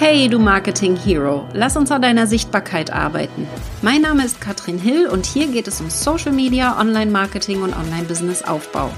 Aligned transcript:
Hey, 0.00 0.28
du 0.28 0.38
Marketing 0.38 0.94
Hero, 0.94 1.48
lass 1.54 1.76
uns 1.76 1.90
an 1.90 2.02
deiner 2.02 2.28
Sichtbarkeit 2.28 2.92
arbeiten. 2.92 3.48
Mein 3.82 4.02
Name 4.02 4.24
ist 4.24 4.40
Katrin 4.40 4.78
Hill 4.78 5.08
und 5.08 5.26
hier 5.26 5.48
geht 5.48 5.66
es 5.66 5.80
um 5.80 5.90
Social 5.90 6.30
Media, 6.30 6.78
Online-Marketing 6.80 7.62
und 7.62 7.76
Online-Business-Aufbau. 7.76 8.92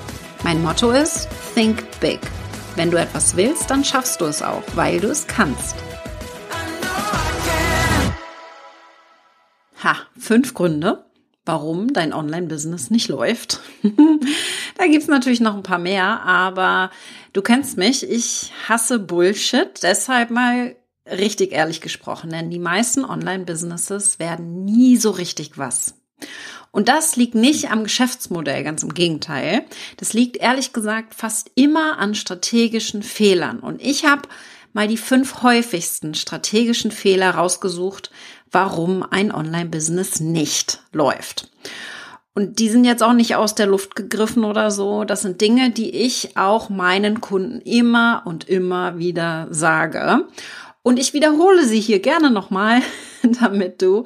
Mein 0.44 0.60
Motto 0.62 0.90
ist 0.90 1.26
Think 1.54 1.82
Big. 2.00 2.20
Wenn 2.76 2.90
du 2.90 2.98
etwas 2.98 3.34
willst, 3.34 3.70
dann 3.70 3.82
schaffst 3.82 4.20
du 4.20 4.26
es 4.26 4.42
auch, 4.42 4.62
weil 4.74 5.00
du 5.00 5.08
es 5.08 5.26
kannst. 5.26 5.74
Ha, 9.82 9.96
fünf 10.18 10.52
Gründe, 10.52 11.06
warum 11.46 11.94
dein 11.94 12.12
Online-Business 12.12 12.90
nicht 12.90 13.08
läuft. 13.08 13.60
da 14.76 14.86
gibt's 14.86 15.08
natürlich 15.08 15.40
noch 15.40 15.56
ein 15.56 15.62
paar 15.62 15.78
mehr, 15.78 16.20
aber 16.26 16.90
du 17.32 17.40
kennst 17.40 17.78
mich, 17.78 18.06
ich 18.06 18.52
hasse 18.68 18.98
Bullshit. 18.98 19.82
Deshalb 19.82 20.30
mal 20.30 20.76
richtig 21.10 21.52
ehrlich 21.52 21.80
gesprochen, 21.80 22.30
denn 22.30 22.50
die 22.50 22.58
meisten 22.58 23.04
Online-Businesses 23.04 24.18
werden 24.18 24.64
nie 24.64 24.96
so 24.96 25.10
richtig 25.10 25.58
was. 25.58 25.94
Und 26.72 26.88
das 26.88 27.16
liegt 27.16 27.34
nicht 27.34 27.70
am 27.70 27.82
Geschäftsmodell, 27.82 28.62
ganz 28.62 28.82
im 28.82 28.94
Gegenteil. 28.94 29.64
Das 29.96 30.12
liegt 30.12 30.36
ehrlich 30.36 30.72
gesagt 30.72 31.14
fast 31.14 31.50
immer 31.54 31.98
an 31.98 32.14
strategischen 32.14 33.02
Fehlern. 33.02 33.58
Und 33.58 33.82
ich 33.82 34.04
habe 34.04 34.28
mal 34.72 34.86
die 34.86 34.96
fünf 34.96 35.42
häufigsten 35.42 36.14
strategischen 36.14 36.92
Fehler 36.92 37.30
rausgesucht, 37.32 38.10
warum 38.52 39.02
ein 39.02 39.32
Online-Business 39.32 40.20
nicht 40.20 40.82
läuft. 40.92 41.50
Und 42.34 42.60
die 42.60 42.68
sind 42.68 42.84
jetzt 42.84 43.02
auch 43.02 43.12
nicht 43.12 43.34
aus 43.34 43.56
der 43.56 43.66
Luft 43.66 43.96
gegriffen 43.96 44.44
oder 44.44 44.70
so. 44.70 45.04
Das 45.04 45.22
sind 45.22 45.40
Dinge, 45.40 45.70
die 45.70 45.90
ich 45.90 46.36
auch 46.36 46.68
meinen 46.68 47.20
Kunden 47.20 47.60
immer 47.60 48.22
und 48.24 48.48
immer 48.48 48.98
wieder 48.98 49.48
sage. 49.50 50.26
Und 50.82 50.98
ich 50.98 51.12
wiederhole 51.12 51.64
sie 51.64 51.80
hier 51.80 52.00
gerne 52.00 52.30
nochmal, 52.30 52.82
damit 53.22 53.82
du 53.82 54.04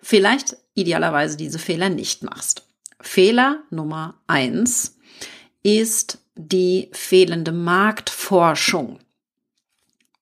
vielleicht 0.00 0.56
idealerweise 0.74 1.36
diese 1.36 1.58
Fehler 1.58 1.88
nicht 1.88 2.22
machst. 2.22 2.66
Fehler 3.00 3.62
Nummer 3.70 4.14
eins 4.26 4.98
ist 5.62 6.18
die 6.34 6.90
fehlende 6.92 7.52
Marktforschung. 7.52 8.98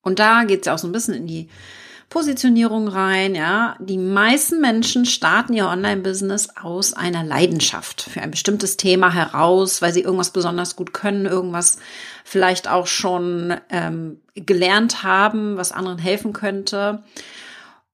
Und 0.01 0.19
da 0.19 0.43
geht 0.43 0.61
es 0.61 0.65
ja 0.67 0.73
auch 0.73 0.79
so 0.79 0.87
ein 0.87 0.91
bisschen 0.91 1.13
in 1.13 1.27
die 1.27 1.49
Positionierung 2.15 2.87
rein, 2.87 3.35
ja. 3.35 3.75
Die 3.81 3.97
meisten 3.97 4.61
Menschen 4.61 5.05
starten 5.05 5.51
ihr 5.51 5.67
Online-Business 5.67 6.47
aus 6.55 6.93
einer 6.93 7.25
Leidenschaft 7.25 8.03
für 8.03 8.21
ein 8.21 8.31
bestimmtes 8.31 8.77
Thema 8.77 9.13
heraus, 9.13 9.81
weil 9.81 9.91
sie 9.91 9.99
irgendwas 9.99 10.29
besonders 10.29 10.77
gut 10.77 10.93
können, 10.93 11.25
irgendwas 11.25 11.77
vielleicht 12.23 12.69
auch 12.69 12.87
schon 12.87 13.55
ähm, 13.69 14.21
gelernt 14.33 15.03
haben, 15.03 15.57
was 15.57 15.73
anderen 15.73 15.97
helfen 15.97 16.31
könnte. 16.31 17.03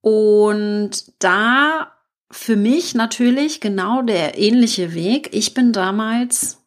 Und 0.01 0.91
da 1.17 1.91
für 2.29 2.55
mich 2.55 2.93
natürlich 2.93 3.59
genau 3.59 4.03
der 4.03 4.37
ähnliche 4.37 4.93
Weg. 4.93 5.29
Ich 5.33 5.55
bin 5.55 5.73
damals 5.73 6.60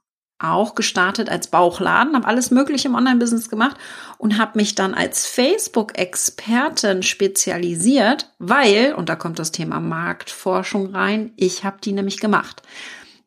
auch 0.53 0.75
gestartet 0.75 1.29
als 1.29 1.49
Bauchladen, 1.49 2.15
habe 2.15 2.27
alles 2.27 2.51
Mögliche 2.51 2.89
im 2.89 2.95
Online-Business 2.95 3.49
gemacht 3.49 3.77
und 4.19 4.39
habe 4.39 4.59
mich 4.59 4.75
dann 4.75 4.95
als 4.95 5.27
Facebook-Expertin 5.27 7.03
spezialisiert, 7.03 8.31
weil, 8.39 8.95
und 8.95 9.09
da 9.09 9.17
kommt 9.17 9.39
das 9.39 9.53
Thema 9.53 9.81
Marktforschung 9.81 10.95
rein, 10.95 11.33
ich 11.37 11.65
habe 11.65 11.79
die 11.83 11.93
nämlich 11.93 12.21
gemacht. 12.21 12.63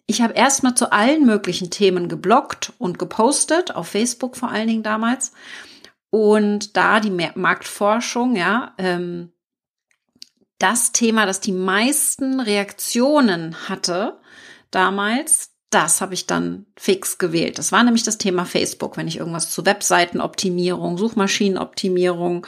Ich 0.05 0.21
habe 0.21 0.33
erstmal 0.33 0.75
zu 0.75 0.91
allen 0.91 1.25
möglichen 1.25 1.69
Themen 1.69 2.07
geblockt 2.07 2.73
und 2.77 2.97
gepostet, 2.97 3.75
auf 3.75 3.89
Facebook 3.89 4.37
vor 4.37 4.49
allen 4.49 4.67
Dingen 4.67 4.83
damals. 4.83 5.33
Und 6.09 6.77
da 6.77 7.01
die 7.01 7.11
Marktforschung, 7.35 8.37
ja, 8.37 8.73
ähm, 8.77 9.33
das 10.59 10.91
Thema, 10.91 11.25
das 11.25 11.39
die 11.39 11.51
meisten 11.51 12.39
Reaktionen 12.39 13.69
hatte 13.69 14.19
damals, 14.71 15.51
das 15.69 15.99
habe 15.99 16.13
ich 16.13 16.27
dann 16.27 16.65
fix 16.77 17.17
gewählt. 17.17 17.57
Das 17.57 17.71
war 17.71 17.83
nämlich 17.83 18.03
das 18.03 18.17
Thema 18.17 18.45
Facebook, 18.45 18.95
wenn 18.95 19.07
ich 19.07 19.17
irgendwas 19.17 19.51
zu 19.51 19.65
Webseitenoptimierung, 19.65 20.97
Suchmaschinenoptimierung, 20.97 22.47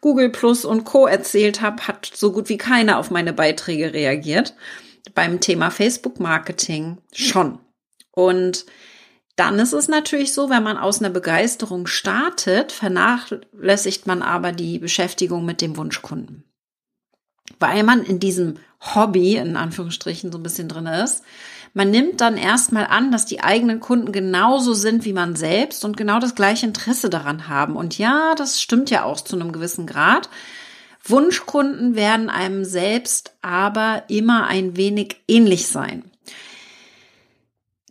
Google 0.00 0.30
Plus 0.30 0.64
und 0.64 0.84
Co 0.84 1.06
erzählt 1.06 1.62
habe, 1.62 1.88
hat 1.88 2.10
so 2.14 2.30
gut 2.30 2.48
wie 2.50 2.58
keiner 2.58 2.98
auf 2.98 3.10
meine 3.10 3.32
Beiträge 3.32 3.94
reagiert. 3.94 4.54
Beim 5.14 5.40
Thema 5.40 5.70
Facebook 5.70 6.20
Marketing 6.20 6.98
schon. 7.12 7.58
Und 8.10 8.66
dann 9.36 9.58
ist 9.60 9.72
es 9.72 9.88
natürlich 9.88 10.34
so, 10.34 10.50
wenn 10.50 10.62
man 10.62 10.76
aus 10.76 11.00
einer 11.00 11.10
Begeisterung 11.10 11.86
startet, 11.86 12.72
vernachlässigt 12.72 14.06
man 14.06 14.20
aber 14.20 14.52
die 14.52 14.78
Beschäftigung 14.78 15.46
mit 15.46 15.62
dem 15.62 15.76
Wunschkunden. 15.76 16.44
Weil 17.60 17.82
man 17.82 18.02
in 18.02 18.18
diesem 18.20 18.54
Hobby, 18.80 19.36
in 19.36 19.56
Anführungsstrichen, 19.56 20.30
so 20.30 20.38
ein 20.38 20.42
bisschen 20.42 20.68
drin 20.68 20.86
ist, 20.86 21.22
man 21.78 21.92
nimmt 21.92 22.20
dann 22.20 22.36
erstmal 22.36 22.88
an, 22.88 23.12
dass 23.12 23.24
die 23.24 23.40
eigenen 23.40 23.78
Kunden 23.78 24.10
genauso 24.10 24.74
sind 24.74 25.04
wie 25.04 25.12
man 25.12 25.36
selbst 25.36 25.84
und 25.84 25.96
genau 25.96 26.18
das 26.18 26.34
gleiche 26.34 26.66
Interesse 26.66 27.08
daran 27.08 27.46
haben. 27.46 27.76
Und 27.76 27.98
ja, 27.98 28.34
das 28.34 28.60
stimmt 28.60 28.90
ja 28.90 29.04
auch 29.04 29.20
zu 29.20 29.36
einem 29.36 29.52
gewissen 29.52 29.86
Grad. 29.86 30.28
Wunschkunden 31.04 31.94
werden 31.94 32.30
einem 32.30 32.64
selbst 32.64 33.36
aber 33.42 34.02
immer 34.08 34.48
ein 34.48 34.76
wenig 34.76 35.20
ähnlich 35.28 35.68
sein. 35.68 36.10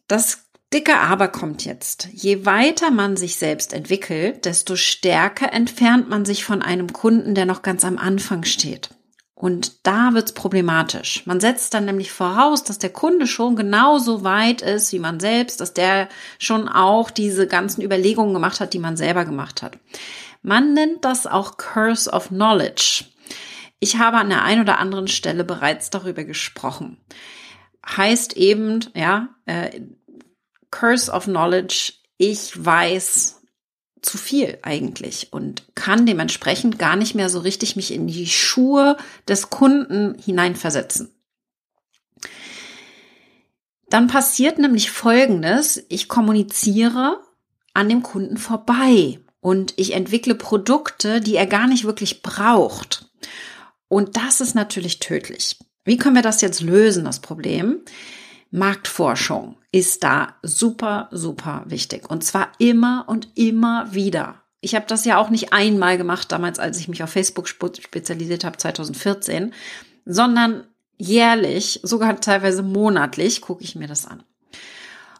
Das 0.09 0.43
dicke 0.73 0.97
Aber 0.97 1.29
kommt 1.29 1.63
jetzt. 1.63 2.09
Je 2.11 2.45
weiter 2.45 2.91
man 2.91 3.15
sich 3.15 3.37
selbst 3.37 3.71
entwickelt, 3.71 4.43
desto 4.43 4.75
stärker 4.75 5.53
entfernt 5.53 6.09
man 6.09 6.25
sich 6.25 6.43
von 6.43 6.61
einem 6.61 6.91
Kunden, 6.91 7.35
der 7.35 7.45
noch 7.45 7.61
ganz 7.61 7.85
am 7.85 7.97
Anfang 7.97 8.43
steht. 8.43 8.89
Und 9.39 9.85
da 9.85 10.15
wird's 10.15 10.31
problematisch. 10.31 11.23
Man 11.27 11.39
setzt 11.39 11.75
dann 11.75 11.85
nämlich 11.85 12.11
voraus, 12.11 12.63
dass 12.63 12.79
der 12.79 12.89
Kunde 12.89 13.27
schon 13.27 13.55
genauso 13.55 14.23
weit 14.23 14.63
ist 14.63 14.91
wie 14.93 14.97
man 14.97 15.19
selbst, 15.19 15.61
dass 15.61 15.75
der 15.75 16.09
schon 16.39 16.67
auch 16.67 17.11
diese 17.11 17.45
ganzen 17.45 17.83
Überlegungen 17.83 18.33
gemacht 18.33 18.59
hat, 18.59 18.73
die 18.73 18.79
man 18.79 18.97
selber 18.97 19.25
gemacht 19.25 19.61
hat. 19.61 19.77
Man 20.41 20.73
nennt 20.73 21.05
das 21.05 21.27
auch 21.27 21.57
Curse 21.57 22.09
of 22.09 22.29
Knowledge. 22.29 23.05
Ich 23.79 23.99
habe 23.99 24.17
an 24.17 24.29
der 24.29 24.43
einen 24.43 24.61
oder 24.61 24.79
anderen 24.79 25.07
Stelle 25.07 25.43
bereits 25.43 25.91
darüber 25.91 26.23
gesprochen. 26.23 26.97
Heißt 27.85 28.37
eben, 28.37 28.79
ja, 28.95 29.29
äh, 29.45 29.81
Curse 30.71 31.11
of 31.11 31.25
Knowledge, 31.25 31.93
ich 32.17 32.65
weiß 32.65 33.36
zu 34.01 34.17
viel 34.17 34.57
eigentlich 34.61 35.29
und 35.31 35.63
kann 35.75 36.05
dementsprechend 36.05 36.79
gar 36.79 36.95
nicht 36.95 37.15
mehr 37.15 37.29
so 37.29 37.39
richtig 37.39 37.75
mich 37.75 37.93
in 37.93 38.07
die 38.07 38.27
Schuhe 38.27 38.97
des 39.27 39.49
Kunden 39.49 40.17
hineinversetzen. 40.23 41.11
Dann 43.89 44.07
passiert 44.07 44.57
nämlich 44.57 44.91
Folgendes. 44.91 45.83
Ich 45.89 46.07
kommuniziere 46.07 47.21
an 47.73 47.89
dem 47.89 48.03
Kunden 48.03 48.37
vorbei 48.37 49.19
und 49.39 49.73
ich 49.77 49.93
entwickle 49.93 50.35
Produkte, 50.35 51.21
die 51.21 51.35
er 51.35 51.47
gar 51.47 51.67
nicht 51.67 51.85
wirklich 51.85 52.21
braucht. 52.21 53.09
Und 53.87 54.17
das 54.17 54.41
ist 54.41 54.55
natürlich 54.55 54.99
tödlich. 54.99 55.57
Wie 55.85 55.97
können 55.97 56.15
wir 56.15 56.21
das 56.21 56.41
jetzt 56.41 56.61
lösen, 56.61 57.05
das 57.05 57.21
Problem? 57.21 57.79
Marktforschung 58.51 59.57
ist 59.77 60.03
da 60.03 60.33
super, 60.41 61.07
super 61.11 61.63
wichtig. 61.67 62.09
Und 62.09 62.23
zwar 62.23 62.51
immer 62.57 63.05
und 63.07 63.29
immer 63.35 63.93
wieder. 63.93 64.41
Ich 64.59 64.73
habe 64.73 64.87
das 64.87 65.05
ja 65.05 65.19
auch 65.19 65.29
nicht 65.29 65.53
einmal 65.53 65.99
gemacht, 65.99 66.31
damals, 66.31 66.57
als 66.57 66.79
ich 66.79 66.87
mich 66.87 67.03
auf 67.03 67.11
Facebook 67.11 67.47
spezialisiert 67.47 68.43
habe, 68.43 68.57
2014, 68.57 69.53
sondern 70.03 70.63
jährlich, 70.97 71.79
sogar 71.83 72.19
teilweise 72.19 72.63
monatlich, 72.63 73.41
gucke 73.41 73.63
ich 73.63 73.75
mir 73.75 73.87
das 73.87 74.07
an. 74.07 74.23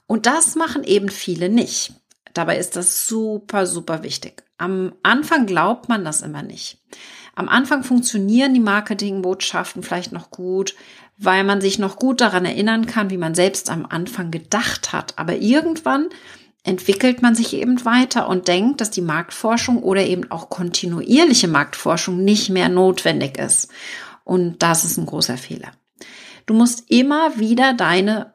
Und 0.07 0.25
das 0.25 0.56
machen 0.56 0.84
eben 0.84 1.09
viele 1.09 1.50
nicht. 1.50 1.94
Dabei 2.34 2.57
ist 2.57 2.75
das 2.75 3.07
super, 3.07 3.67
super 3.67 4.02
wichtig. 4.02 4.43
Am 4.58 4.93
Anfang 5.03 5.46
glaubt 5.46 5.87
man 5.87 6.03
das 6.03 6.23
immer 6.23 6.41
nicht. 6.41 6.79
Am 7.35 7.47
Anfang 7.47 7.84
funktionieren 7.84 8.55
die 8.55 8.59
Marketingbotschaften 8.59 9.84
vielleicht 9.84 10.14
noch 10.14 10.32
gut, 10.32 10.73
weil 11.17 11.43
man 11.43 11.61
sich 11.61 11.79
noch 11.79 11.97
gut 11.97 12.22
daran 12.22 12.46
erinnern 12.46 12.85
kann, 12.85 13.09
wie 13.09 13.17
man 13.17 13.35
selbst 13.35 13.69
am 13.69 13.85
Anfang 13.85 14.31
gedacht 14.31 14.93
hat. 14.93 15.17
Aber 15.17 15.35
irgendwann 15.35 16.09
entwickelt 16.64 17.22
man 17.22 17.34
sich 17.34 17.53
eben 17.53 17.84
weiter 17.85 18.28
und 18.28 18.47
denkt, 18.47 18.81
dass 18.81 18.91
die 18.91 19.02
Marktforschung 19.02 19.81
oder 19.81 20.05
eben 20.05 20.29
auch 20.29 20.49
kontinuierliche 20.49 21.47
Marktforschung 21.47 22.23
nicht 22.23 22.49
mehr 22.49 22.69
notwendig 22.69 23.37
ist. 23.37 23.69
Und 24.23 24.61
das 24.61 24.85
ist 24.85 24.97
ein 24.97 25.05
großer 25.05 25.37
Fehler. 25.37 25.72
Du 26.46 26.53
musst 26.53 26.91
immer 26.91 27.40
wieder 27.40 27.73
deine 27.73 28.34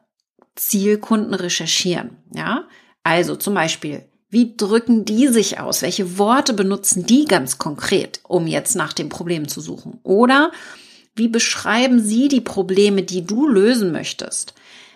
Zielkunden 0.55 1.33
recherchieren. 1.33 2.17
Ja, 2.33 2.67
also 3.03 3.35
zum 3.35 3.53
Beispiel, 3.53 4.03
wie 4.29 4.57
drücken 4.57 5.05
die 5.05 5.27
sich 5.27 5.59
aus? 5.59 5.83
Welche 5.83 6.17
Worte 6.17 6.53
benutzen 6.53 7.05
die 7.05 7.25
ganz 7.25 7.59
konkret, 7.59 8.19
um 8.23 8.47
jetzt 8.47 8.75
nach 8.75 8.93
dem 8.93 9.09
Problem 9.09 9.47
zu 9.47 9.61
suchen? 9.61 9.99
Oder 10.01 10.51
wie 11.15 11.27
beschreiben 11.27 11.99
Sie 11.99 12.27
die 12.27 12.41
Probleme, 12.41 13.03
die 13.03 13.25
du 13.25 13.47
lösen 13.47 13.91
möchtest? 13.91 14.53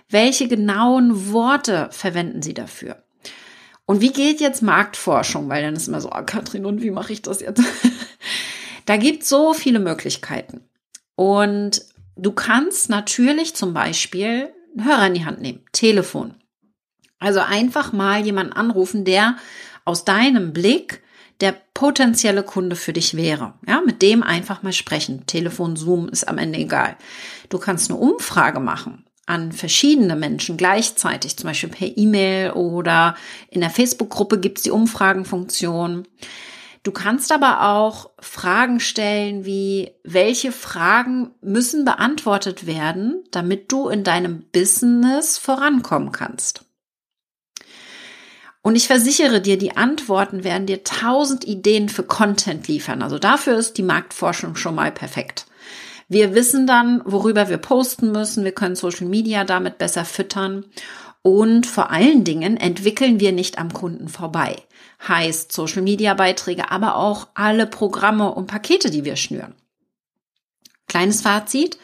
Welche 0.09 0.47
genauen 0.47 1.31
Worte 1.31 1.89
verwenden 1.91 2.41
Sie 2.41 2.53
dafür? 2.53 3.03
Und 3.85 4.01
wie 4.01 4.11
geht 4.11 4.41
jetzt 4.41 4.61
Marktforschung? 4.61 5.49
Weil 5.49 5.63
dann 5.63 5.75
ist 5.75 5.87
immer 5.87 6.01
so, 6.01 6.09
ah, 6.09 6.23
Katrin, 6.23 6.65
und 6.65 6.81
wie 6.81 6.91
mache 6.91 7.13
ich 7.13 7.21
das 7.21 7.41
jetzt? 7.41 7.63
Da 8.87 8.95
gibt 8.95 9.25
so 9.25 9.53
viele 9.53 9.79
Möglichkeiten. 9.79 10.61
Und 11.15 11.81
du 12.15 12.31
kannst 12.31 12.89
natürlich 12.89 13.53
zum 13.53 13.73
Beispiel 13.73 14.53
einen 14.77 14.87
Hörer 14.87 15.07
in 15.07 15.13
die 15.13 15.25
Hand 15.25 15.41
nehmen, 15.41 15.65
Telefon. 15.73 16.35
Also 17.19 17.41
einfach 17.41 17.91
mal 17.91 18.25
jemanden 18.25 18.53
anrufen, 18.53 19.03
der 19.03 19.35
aus 19.83 20.05
deinem 20.05 20.53
Blick 20.53 21.03
der 21.41 21.55
potenzielle 21.73 22.43
Kunde 22.43 22.75
für 22.75 22.93
dich 22.93 23.15
wäre. 23.15 23.53
Ja, 23.67 23.81
mit 23.85 24.01
dem 24.01 24.23
einfach 24.23 24.63
mal 24.63 24.73
sprechen. 24.73 25.25
Telefon, 25.27 25.75
Zoom 25.75 26.09
ist 26.09 26.27
am 26.27 26.37
Ende 26.37 26.59
egal. 26.59 26.97
Du 27.49 27.59
kannst 27.59 27.89
eine 27.89 27.99
Umfrage 27.99 28.59
machen 28.59 29.07
an 29.27 29.51
verschiedene 29.51 30.15
Menschen 30.15 30.57
gleichzeitig, 30.57 31.37
zum 31.37 31.49
Beispiel 31.49 31.69
per 31.69 31.97
E-Mail 31.97 32.51
oder 32.51 33.15
in 33.51 33.59
der 33.59 33.69
Facebook-Gruppe 33.69 34.39
gibt's 34.39 34.63
die 34.63 34.71
Umfragenfunktion. 34.71 36.07
Du 36.83 36.91
kannst 36.93 37.33
aber 37.33 37.69
auch 37.69 38.11
Fragen 38.19 38.79
stellen 38.79 39.43
wie, 39.43 39.91
welche 40.05 40.53
Fragen 40.53 41.31
müssen 41.41 41.83
beantwortet 41.83 42.65
werden, 42.65 43.25
damit 43.31 43.69
du 43.69 43.89
in 43.89 44.05
deinem 44.05 44.45
Business 44.53 45.37
vorankommen 45.37 46.13
kannst. 46.13 46.63
Und 48.61 48.75
ich 48.75 48.87
versichere 48.87 49.41
dir, 49.41 49.57
die 49.57 49.77
Antworten 49.77 50.43
werden 50.43 50.67
dir 50.67 50.83
tausend 50.83 51.45
Ideen 51.45 51.89
für 51.89 52.03
Content 52.03 52.67
liefern. 52.67 53.01
Also 53.01 53.19
dafür 53.19 53.57
ist 53.57 53.77
die 53.77 53.83
Marktforschung 53.83 54.55
schon 54.55 54.75
mal 54.75 54.91
perfekt. 54.91 55.45
Wir 56.09 56.33
wissen 56.33 56.67
dann, 56.67 57.01
worüber 57.05 57.49
wir 57.49 57.57
posten 57.57 58.11
müssen. 58.11 58.43
Wir 58.43 58.53
können 58.53 58.75
Social 58.75 59.07
Media 59.07 59.43
damit 59.43 59.77
besser 59.77 60.05
füttern. 60.05 60.65
Und 61.21 61.65
vor 61.67 61.91
allen 61.91 62.23
Dingen 62.23 62.55
entwickeln 62.55 63.19
wir 63.19 63.33
nicht 63.33 63.57
am 63.57 63.73
Kunden 63.73 64.07
vorbei. 64.07 64.55
Heißt 65.05 65.51
Social 65.51 65.81
Media 65.81 66.13
Beiträge, 66.13 66.71
aber 66.71 66.95
auch 66.95 67.27
alle 67.33 67.67
Programme 67.67 68.33
und 68.33 68.47
Pakete, 68.47 68.89
die 68.89 69.03
wir 69.03 69.17
schnüren. 69.17 69.53
Kleines 70.87 71.21
Fazit 71.21 71.77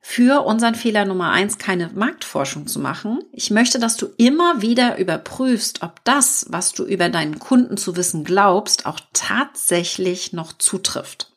für 0.00 0.44
unseren 0.44 0.74
Fehler 0.74 1.04
Nummer 1.04 1.30
eins 1.30 1.58
keine 1.58 1.90
Marktforschung 1.94 2.66
zu 2.66 2.80
machen. 2.80 3.22
Ich 3.32 3.50
möchte, 3.50 3.78
dass 3.78 3.96
du 3.96 4.08
immer 4.16 4.62
wieder 4.62 4.98
überprüfst, 4.98 5.82
ob 5.82 6.02
das, 6.04 6.46
was 6.48 6.72
du 6.72 6.84
über 6.84 7.10
deinen 7.10 7.38
Kunden 7.38 7.76
zu 7.76 7.96
wissen 7.96 8.24
glaubst, 8.24 8.86
auch 8.86 9.00
tatsächlich 9.12 10.32
noch 10.32 10.54
zutrifft. 10.54 11.32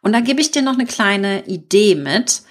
Und 0.00 0.12
da 0.12 0.20
gebe 0.20 0.40
ich 0.40 0.50
dir 0.50 0.62
noch 0.62 0.74
eine 0.74 0.86
kleine 0.86 1.46
Idee 1.46 1.94
mit. 1.94 2.42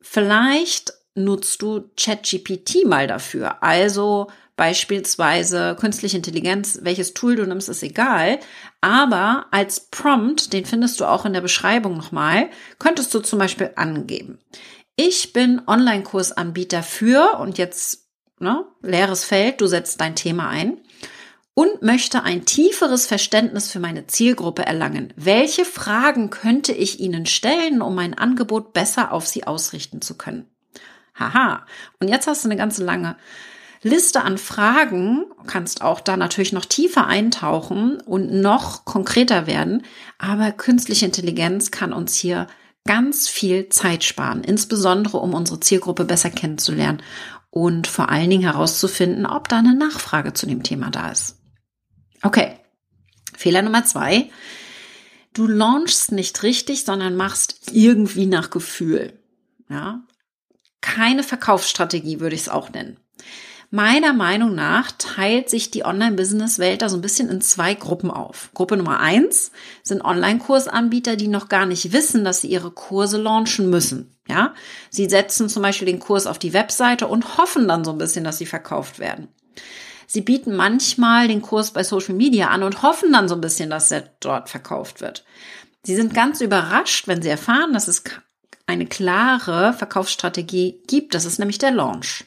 Vielleicht 0.00 0.94
nutzt 1.14 1.62
du 1.62 1.90
ChatGPT 1.96 2.86
mal 2.86 3.06
dafür. 3.06 3.62
Also 3.62 4.28
beispielsweise 4.56 5.76
künstliche 5.78 6.16
Intelligenz, 6.16 6.80
welches 6.82 7.14
Tool 7.14 7.36
du 7.36 7.46
nimmst, 7.46 7.68
ist 7.68 7.82
egal. 7.82 8.40
Aber 8.80 9.46
als 9.50 9.88
Prompt, 9.90 10.52
den 10.52 10.66
findest 10.66 11.00
du 11.00 11.04
auch 11.04 11.24
in 11.24 11.32
der 11.32 11.40
Beschreibung 11.40 11.96
nochmal, 11.96 12.50
könntest 12.78 13.14
du 13.14 13.20
zum 13.20 13.38
Beispiel 13.38 13.70
angeben. 13.76 14.38
Ich 15.00 15.32
bin 15.32 15.62
Online-Kursanbieter 15.64 16.82
für 16.82 17.38
und 17.38 17.56
jetzt 17.56 18.08
ne, 18.40 18.64
leeres 18.82 19.22
Feld, 19.22 19.60
du 19.60 19.68
setzt 19.68 20.00
dein 20.00 20.16
Thema 20.16 20.48
ein 20.48 20.78
und 21.54 21.82
möchte 21.82 22.24
ein 22.24 22.46
tieferes 22.46 23.06
Verständnis 23.06 23.70
für 23.70 23.78
meine 23.78 24.08
Zielgruppe 24.08 24.66
erlangen. 24.66 25.14
Welche 25.14 25.64
Fragen 25.64 26.30
könnte 26.30 26.72
ich 26.72 26.98
Ihnen 26.98 27.26
stellen, 27.26 27.80
um 27.80 27.94
mein 27.94 28.14
Angebot 28.18 28.72
besser 28.72 29.12
auf 29.12 29.28
Sie 29.28 29.46
ausrichten 29.46 30.02
zu 30.02 30.18
können? 30.18 30.46
Haha. 31.14 31.64
Und 32.00 32.08
jetzt 32.08 32.26
hast 32.26 32.44
du 32.44 32.48
eine 32.48 32.58
ganze 32.58 32.82
lange 32.82 33.16
Liste 33.82 34.22
an 34.22 34.36
Fragen, 34.36 35.26
kannst 35.46 35.80
auch 35.80 36.00
da 36.00 36.16
natürlich 36.16 36.52
noch 36.52 36.64
tiefer 36.64 37.06
eintauchen 37.06 38.00
und 38.00 38.32
noch 38.32 38.84
konkreter 38.84 39.46
werden. 39.46 39.84
Aber 40.18 40.50
künstliche 40.50 41.06
Intelligenz 41.06 41.70
kann 41.70 41.92
uns 41.92 42.16
hier 42.16 42.48
ganz 42.88 43.28
viel 43.28 43.68
Zeit 43.68 44.02
sparen, 44.02 44.42
insbesondere 44.42 45.18
um 45.18 45.34
unsere 45.34 45.60
Zielgruppe 45.60 46.06
besser 46.06 46.30
kennenzulernen 46.30 47.02
und 47.50 47.86
vor 47.86 48.08
allen 48.08 48.30
Dingen 48.30 48.44
herauszufinden, 48.44 49.26
ob 49.26 49.46
da 49.46 49.58
eine 49.58 49.74
Nachfrage 49.76 50.32
zu 50.32 50.46
dem 50.46 50.62
Thema 50.62 50.90
da 50.90 51.10
ist. 51.10 51.36
Okay, 52.22 52.58
Fehler 53.36 53.60
Nummer 53.60 53.84
zwei. 53.84 54.30
Du 55.34 55.46
launchst 55.46 56.12
nicht 56.12 56.42
richtig, 56.42 56.86
sondern 56.86 57.14
machst 57.14 57.70
irgendwie 57.72 58.24
nach 58.24 58.48
Gefühl. 58.48 59.22
Ja, 59.68 60.00
keine 60.80 61.22
Verkaufsstrategie 61.22 62.20
würde 62.20 62.36
ich 62.36 62.42
es 62.42 62.48
auch 62.48 62.70
nennen. 62.70 62.96
Meiner 63.70 64.14
Meinung 64.14 64.54
nach 64.54 64.92
teilt 64.96 65.50
sich 65.50 65.70
die 65.70 65.84
Online-Business-Welt 65.84 66.80
da 66.80 66.88
so 66.88 66.96
ein 66.96 67.02
bisschen 67.02 67.28
in 67.28 67.42
zwei 67.42 67.74
Gruppen 67.74 68.10
auf. 68.10 68.48
Gruppe 68.54 68.78
Nummer 68.78 69.00
eins 69.00 69.52
sind 69.82 70.02
Online-Kursanbieter, 70.02 71.16
die 71.16 71.28
noch 71.28 71.50
gar 71.50 71.66
nicht 71.66 71.92
wissen, 71.92 72.24
dass 72.24 72.40
sie 72.40 72.48
ihre 72.48 72.70
Kurse 72.70 73.20
launchen 73.20 73.68
müssen. 73.68 74.16
Ja, 74.26 74.54
sie 74.88 75.06
setzen 75.06 75.50
zum 75.50 75.62
Beispiel 75.62 75.86
den 75.86 75.98
Kurs 75.98 76.26
auf 76.26 76.38
die 76.38 76.54
Webseite 76.54 77.08
und 77.08 77.36
hoffen 77.36 77.68
dann 77.68 77.84
so 77.84 77.92
ein 77.92 77.98
bisschen, 77.98 78.24
dass 78.24 78.38
sie 78.38 78.46
verkauft 78.46 78.98
werden. 78.98 79.28
Sie 80.06 80.22
bieten 80.22 80.56
manchmal 80.56 81.28
den 81.28 81.42
Kurs 81.42 81.72
bei 81.72 81.84
Social 81.84 82.14
Media 82.14 82.48
an 82.48 82.62
und 82.62 82.80
hoffen 82.80 83.12
dann 83.12 83.28
so 83.28 83.34
ein 83.34 83.42
bisschen, 83.42 83.68
dass 83.68 83.90
er 83.90 84.08
dort 84.20 84.48
verkauft 84.48 85.02
wird. 85.02 85.26
Sie 85.82 85.94
sind 85.94 86.14
ganz 86.14 86.40
überrascht, 86.40 87.06
wenn 87.06 87.20
sie 87.20 87.28
erfahren, 87.28 87.74
dass 87.74 87.88
es 87.88 88.02
eine 88.66 88.86
klare 88.86 89.74
Verkaufsstrategie 89.74 90.80
gibt. 90.86 91.14
Das 91.14 91.26
ist 91.26 91.38
nämlich 91.38 91.58
der 91.58 91.72
Launch 91.72 92.24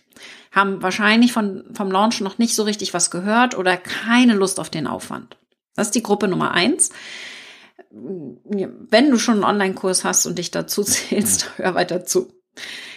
haben 0.52 0.84
wahrscheinlich 0.84 1.32
von, 1.32 1.64
vom 1.74 1.92
Launch 1.92 2.22
noch 2.22 2.38
nicht 2.38 2.56
so 2.56 2.64
richtig 2.64 2.94
was 2.94 3.10
gehört 3.10 3.58
oder 3.58 3.78
keine 3.78 4.34
Lust 4.34 4.60
auf 4.60 4.70
den 4.70 4.86
Aufwand. 4.86 5.38
Das 5.76 5.88
ist 5.88 5.96
die 5.96 6.04
Gruppe 6.04 6.28
Nummer 6.28 6.52
eins. 6.52 6.92
Wenn 7.90 9.12
du 9.12 9.18
schon 9.18 9.36
einen 9.36 9.44
Online-Kurs 9.46 10.04
hast 10.04 10.26
und 10.26 10.38
dich 10.38 10.52
dazu 10.52 10.84
zählst, 10.84 11.52
hör 11.58 11.74
weiter 11.74 12.06
zu. 12.06 12.34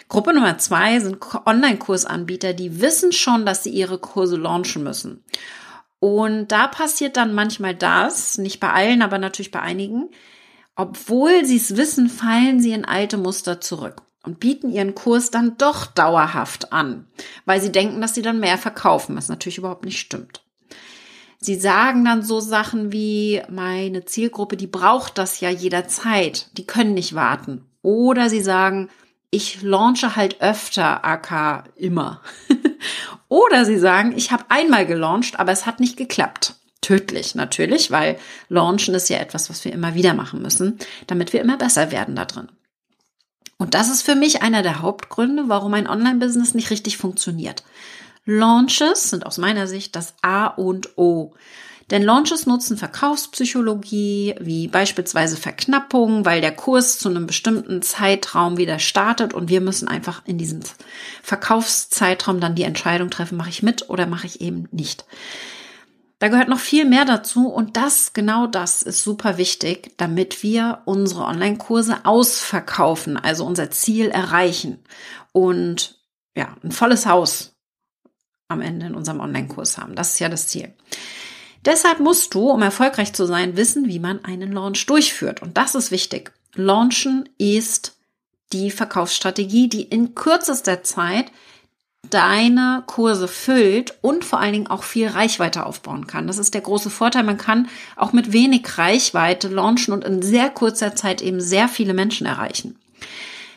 Gruppe 0.09 0.35
Nummer 0.35 0.59
zwei 0.59 0.99
sind 1.01 1.19
Online-Kursanbieter, 1.47 2.53
die 2.53 2.81
wissen 2.81 3.13
schon, 3.13 3.47
dass 3.47 3.63
sie 3.63 3.71
ihre 3.71 3.99
Kurse 3.99 4.37
launchen 4.37 4.83
müssen. 4.83 5.25
Und 6.01 6.49
da 6.49 6.69
passiert 6.69 7.17
dann 7.17 7.35
manchmal 7.35 7.75
das, 7.75 8.37
nicht 8.37 8.61
bei 8.61 8.71
allen, 8.71 9.01
aber 9.01 9.19
natürlich 9.19 9.51
bei 9.53 9.61
einigen. 9.61 10.11
Obwohl 10.77 11.45
sie 11.45 11.57
es 11.57 11.77
wissen, 11.77 12.11
fallen 12.11 12.61
sie 12.61 12.73
in 12.73 12.85
alte 12.85 13.17
Muster 13.17 13.61
zurück 13.61 14.03
und 14.25 14.41
bieten 14.41 14.71
ihren 14.71 14.95
Kurs 14.95 15.31
dann 15.31 15.57
doch 15.59 15.87
dauerhaft 15.87 16.73
an, 16.73 17.07
weil 17.45 17.61
sie 17.61 17.71
denken, 17.71 18.01
dass 18.01 18.15
sie 18.15 18.23
dann 18.23 18.41
mehr 18.41 18.59
verkaufen, 18.59 19.17
was 19.17 19.29
natürlich 19.29 19.59
überhaupt 19.59 19.85
nicht 19.85 20.01
stimmt. 20.01 20.41
Sie 21.39 21.57
sagen 21.57 22.07
dann 22.07 22.23
so 22.23 22.41
Sachen 22.41 22.91
wie, 22.91 23.43
meine 23.51 24.07
Zielgruppe, 24.07 24.57
die 24.57 24.67
braucht 24.67 25.19
das 25.19 25.41
ja 25.41 25.51
jederzeit, 25.51 26.49
die 26.57 26.67
können 26.67 26.95
nicht 26.95 27.15
warten. 27.15 27.67
Oder 27.83 28.31
sie 28.31 28.41
sagen, 28.41 28.89
ich 29.31 29.61
launche 29.61 30.17
halt 30.17 30.41
öfter, 30.41 31.05
AK 31.05 31.65
immer. 31.77 32.23
Oder 33.29 33.67
sie 33.67 33.79
sagen, 33.79 34.15
ich 34.17 34.33
habe 34.33 34.45
einmal 34.49 34.87
gelauncht, 34.87 35.39
aber 35.39 35.53
es 35.53 35.67
hat 35.67 35.81
nicht 35.81 35.99
geklappt. 35.99 36.55
Tödlich 36.81 37.35
natürlich, 37.35 37.91
weil 37.91 38.19
Launchen 38.49 38.95
ist 38.95 39.11
ja 39.11 39.19
etwas, 39.19 39.51
was 39.51 39.65
wir 39.65 39.73
immer 39.73 39.95
wieder 39.95 40.15
machen 40.15 40.41
müssen, 40.41 40.79
damit 41.07 41.33
wir 41.33 41.41
immer 41.41 41.59
besser 41.59 41.91
werden 41.91 42.15
da 42.15 42.25
drin. 42.25 42.49
Und 43.65 43.73
das 43.73 43.89
ist 43.89 44.03
für 44.03 44.15
mich 44.15 44.43
einer 44.43 44.63
der 44.63 44.83
Hauptgründe, 44.83 45.45
warum 45.47 45.73
ein 45.73 45.89
Online-Business 45.89 46.53
nicht 46.53 46.69
richtig 46.69 46.99
funktioniert. 46.99 47.65
Launches 48.27 49.09
sind 49.09 49.25
aus 49.25 49.39
meiner 49.39 49.67
Sicht 49.67 49.97
das 49.97 50.13
A 50.21 50.49
und 50.49 50.99
O. 50.99 51.33
Denn 51.91 52.03
Launches 52.03 52.45
nutzen 52.45 52.77
Verkaufspsychologie, 52.77 54.35
wie 54.39 54.69
beispielsweise 54.69 55.39
Verknappung, 55.39 56.27
weil 56.27 56.43
der 56.43 56.55
Kurs 56.55 56.99
zu 56.99 57.09
einem 57.09 57.27
bestimmten 57.27 57.81
Zeitraum 57.81 58.59
wieder 58.59 58.79
startet 58.79 59.33
und 59.33 59.49
wir 59.49 59.63
müssen 59.63 59.89
einfach 59.89 60.21
in 60.27 60.37
diesem 60.37 60.61
Verkaufszeitraum 61.23 62.41
dann 62.41 62.57
die 62.57 62.65
Entscheidung 62.65 63.09
treffen, 63.09 63.39
mache 63.39 63.49
ich 63.49 63.63
mit 63.63 63.89
oder 63.89 64.05
mache 64.05 64.27
ich 64.27 64.43
eben 64.43 64.69
nicht. 64.73 65.07
Da 66.19 66.29
gehört 66.29 66.49
noch 66.49 66.61
viel 66.61 66.85
mehr 66.85 67.05
dazu 67.05 67.49
und 67.49 67.77
das, 67.77 68.13
genau 68.13 68.47
das 68.47 68.83
ist 68.83 69.03
super 69.03 69.37
wichtig, 69.37 69.93
damit 69.97 70.43
wir 70.43 70.83
unsere 70.85 71.25
Online-Kurse 71.25 72.05
ausverkaufen, 72.05 73.17
also 73.17 73.45
unser 73.45 73.71
Ziel 73.71 74.11
erreichen 74.11 74.79
und 75.33 75.99
ja, 76.37 76.57
ein 76.63 76.73
volles 76.73 77.07
Haus 77.07 77.57
am 78.49 78.61
Ende 78.61 78.87
in 78.87 78.95
unserem 78.95 79.21
Online-Kurs 79.21 79.79
haben. 79.79 79.95
Das 79.95 80.13
ist 80.13 80.21
ja 80.21 80.29
das 80.29 80.47
Ziel. 80.47 80.73
Deshalb 81.65 82.01
musst 82.01 82.35
du, 82.35 82.51
um 82.51 82.63
erfolgreich 82.63 83.13
zu 83.13 83.27
sein, 83.27 83.57
wissen, 83.57 83.89
wie 83.89 83.99
man 83.99 84.25
einen 84.25 84.53
Launch 84.53 84.85
durchführt. 84.87 85.41
Und 85.43 85.57
das 85.57 85.75
ist 85.75 85.91
wichtig. 85.91 86.33
Launchen 86.55 87.29
ist 87.39 87.97
die 88.53 88.71
Verkaufsstrategie, 88.71 89.69
die 89.69 89.83
in 89.83 90.15
kürzester 90.15 90.83
Zeit 90.83 91.33
deine 92.11 92.83
Kurse 92.87 93.29
füllt 93.29 93.95
und 94.01 94.25
vor 94.25 94.41
allen 94.41 94.53
Dingen 94.53 94.67
auch 94.67 94.83
viel 94.83 95.09
Reichweite 95.09 95.67
aufbauen 95.67 96.07
kann. 96.07 96.27
Das 96.27 96.39
ist 96.39 96.55
der 96.55 96.61
große 96.61 96.91
Vorteil. 96.91 97.25
Man 97.25 97.39
kann 97.39 97.69
auch 97.97 98.13
mit 98.13 98.33
wenig 98.33 98.79
Reichweite 98.79 99.49
launchen 99.49 99.93
und 99.95 100.05
in 100.05 100.23
sehr 100.23 100.51
kurzer 100.51 100.95
Zeit 100.95 101.23
eben 101.23 101.41
sehr 101.41 101.69
viele 101.69 101.95
Menschen 101.95 102.27
erreichen. 102.27 102.79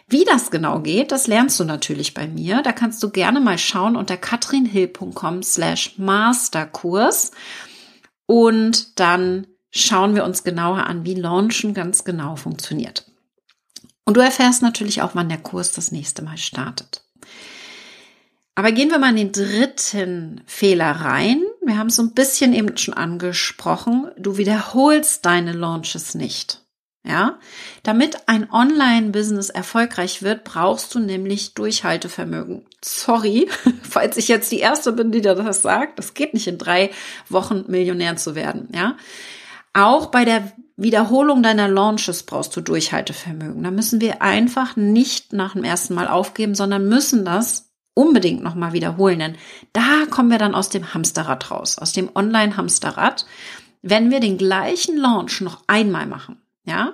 Wie 0.09 0.23
das 0.23 0.51
genau 0.51 0.79
geht, 0.79 1.11
das 1.11 1.27
lernst 1.27 1.59
du 1.59 1.65
natürlich 1.65 2.13
bei 2.13 2.27
mir. 2.27 2.61
Da 2.61 2.71
kannst 2.71 3.03
du 3.03 3.09
gerne 3.09 3.41
mal 3.41 3.57
schauen 3.57 3.97
unter 3.97 4.15
katrinhill.com 4.15 5.43
slash 5.43 5.97
masterkurs 5.97 7.31
und 8.25 8.99
dann 8.99 9.47
schauen 9.69 10.15
wir 10.15 10.23
uns 10.23 10.43
genauer 10.43 10.85
an, 10.85 11.05
wie 11.05 11.15
Launchen 11.15 11.73
ganz 11.73 12.05
genau 12.05 12.35
funktioniert. 12.37 13.05
Und 14.05 14.15
du 14.15 14.21
erfährst 14.21 14.61
natürlich 14.61 15.01
auch, 15.01 15.15
wann 15.15 15.27
der 15.27 15.39
Kurs 15.39 15.73
das 15.73 15.91
nächste 15.91 16.21
Mal 16.21 16.37
startet. 16.37 17.03
Aber 18.57 18.71
gehen 18.71 18.89
wir 18.89 18.97
mal 18.97 19.15
in 19.15 19.31
den 19.31 19.31
dritten 19.33 20.41
Fehler 20.47 20.89
rein. 20.89 21.43
Wir 21.63 21.77
haben 21.77 21.89
es 21.89 21.95
so 21.97 22.01
ein 22.01 22.15
bisschen 22.15 22.53
eben 22.53 22.75
schon 22.75 22.95
angesprochen. 22.95 24.09
Du 24.17 24.37
wiederholst 24.37 25.27
deine 25.27 25.51
Launches 25.51 26.15
nicht. 26.15 26.63
Ja, 27.05 27.37
damit 27.83 28.27
ein 28.27 28.51
Online-Business 28.51 29.51
erfolgreich 29.51 30.23
wird, 30.23 30.43
brauchst 30.43 30.95
du 30.95 30.99
nämlich 30.99 31.53
Durchhaltevermögen. 31.53 32.65
Sorry, 32.83 33.47
falls 33.83 34.17
ich 34.17 34.27
jetzt 34.27 34.51
die 34.51 34.59
erste 34.59 34.91
bin, 34.91 35.11
die 35.11 35.21
das 35.21 35.61
sagt. 35.61 35.99
Das 35.99 36.15
geht 36.15 36.33
nicht 36.33 36.47
in 36.47 36.57
drei 36.57 36.89
Wochen 37.29 37.65
Millionär 37.67 38.17
zu 38.17 38.33
werden. 38.33 38.69
Ja, 38.73 38.97
auch 39.73 40.07
bei 40.07 40.25
der 40.25 40.51
Wiederholung 40.77 41.43
deiner 41.43 41.67
Launches 41.67 42.23
brauchst 42.23 42.55
du 42.55 42.61
Durchhaltevermögen. 42.61 43.61
Da 43.61 43.69
müssen 43.69 44.01
wir 44.01 44.23
einfach 44.23 44.75
nicht 44.75 45.31
nach 45.31 45.53
dem 45.53 45.63
ersten 45.63 45.93
Mal 45.93 46.07
aufgeben, 46.07 46.55
sondern 46.55 46.89
müssen 46.89 47.23
das 47.23 47.66
unbedingt 47.97 48.43
nochmal 48.43 48.73
wiederholen. 48.73 49.19
Denn 49.19 49.35
da 49.73 50.05
kommen 50.09 50.29
wir 50.29 50.37
dann 50.37 50.55
aus 50.55 50.69
dem 50.69 50.93
Hamsterrad 50.93 51.51
raus, 51.51 51.77
aus 51.77 51.91
dem 51.91 52.09
Online-Hamsterrad, 52.13 53.25
wenn 53.81 54.11
wir 54.11 54.19
den 54.19 54.37
gleichen 54.37 54.97
Launch 54.97 55.41
noch 55.41 55.63
einmal 55.67 56.05
machen. 56.05 56.41
Ja? 56.63 56.93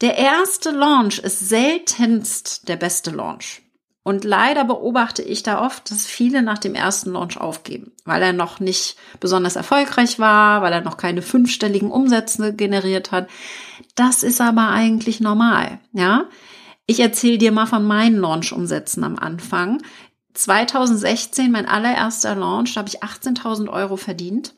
Der 0.00 0.18
erste 0.18 0.70
Launch 0.70 1.18
ist 1.18 1.48
seltenst 1.48 2.68
der 2.68 2.76
beste 2.76 3.10
Launch. 3.10 3.62
Und 4.02 4.24
leider 4.24 4.64
beobachte 4.64 5.22
ich 5.22 5.42
da 5.42 5.64
oft, 5.64 5.90
dass 5.90 6.04
viele 6.04 6.42
nach 6.42 6.58
dem 6.58 6.74
ersten 6.74 7.12
Launch 7.12 7.38
aufgeben, 7.38 7.92
weil 8.04 8.22
er 8.22 8.34
noch 8.34 8.60
nicht 8.60 8.96
besonders 9.18 9.56
erfolgreich 9.56 10.18
war, 10.18 10.60
weil 10.60 10.74
er 10.74 10.82
noch 10.82 10.98
keine 10.98 11.22
fünfstelligen 11.22 11.90
Umsätze 11.90 12.54
generiert 12.54 13.12
hat. 13.12 13.30
Das 13.94 14.22
ist 14.22 14.42
aber 14.42 14.68
eigentlich 14.68 15.20
normal, 15.20 15.80
ja. 15.92 16.26
Ich 16.86 17.00
erzähle 17.00 17.38
dir 17.38 17.50
mal 17.50 17.64
von 17.64 17.86
meinen 17.86 18.18
Launch-Umsätzen 18.18 19.04
am 19.04 19.18
Anfang. 19.18 19.80
2016, 20.34 21.50
mein 21.50 21.66
allererster 21.66 22.34
Launch, 22.34 22.74
da 22.74 22.80
habe 22.80 22.88
ich 22.88 23.02
18.000 23.02 23.68
Euro 23.68 23.96
verdient 23.96 24.54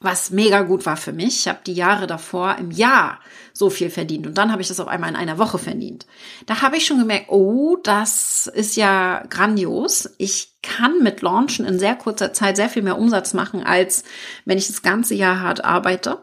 was 0.00 0.30
mega 0.30 0.62
gut 0.62 0.86
war 0.86 0.96
für 0.96 1.12
mich. 1.12 1.40
Ich 1.40 1.48
habe 1.48 1.60
die 1.66 1.74
Jahre 1.74 2.06
davor 2.06 2.56
im 2.58 2.70
Jahr 2.70 3.20
so 3.52 3.68
viel 3.68 3.90
verdient 3.90 4.26
und 4.26 4.38
dann 4.38 4.50
habe 4.50 4.62
ich 4.62 4.68
das 4.68 4.80
auf 4.80 4.88
einmal 4.88 5.10
in 5.10 5.16
einer 5.16 5.36
Woche 5.36 5.58
verdient. 5.58 6.06
Da 6.46 6.62
habe 6.62 6.78
ich 6.78 6.86
schon 6.86 6.98
gemerkt, 6.98 7.26
oh, 7.28 7.76
das 7.82 8.46
ist 8.46 8.76
ja 8.76 9.24
grandios. 9.28 10.08
Ich 10.16 10.54
kann 10.62 11.02
mit 11.02 11.20
Launchen 11.20 11.66
in 11.66 11.78
sehr 11.78 11.96
kurzer 11.96 12.32
Zeit 12.32 12.56
sehr 12.56 12.70
viel 12.70 12.82
mehr 12.82 12.98
Umsatz 12.98 13.34
machen, 13.34 13.62
als 13.62 14.04
wenn 14.46 14.56
ich 14.56 14.68
das 14.68 14.82
ganze 14.82 15.14
Jahr 15.14 15.40
hart 15.40 15.64
arbeite 15.64 16.18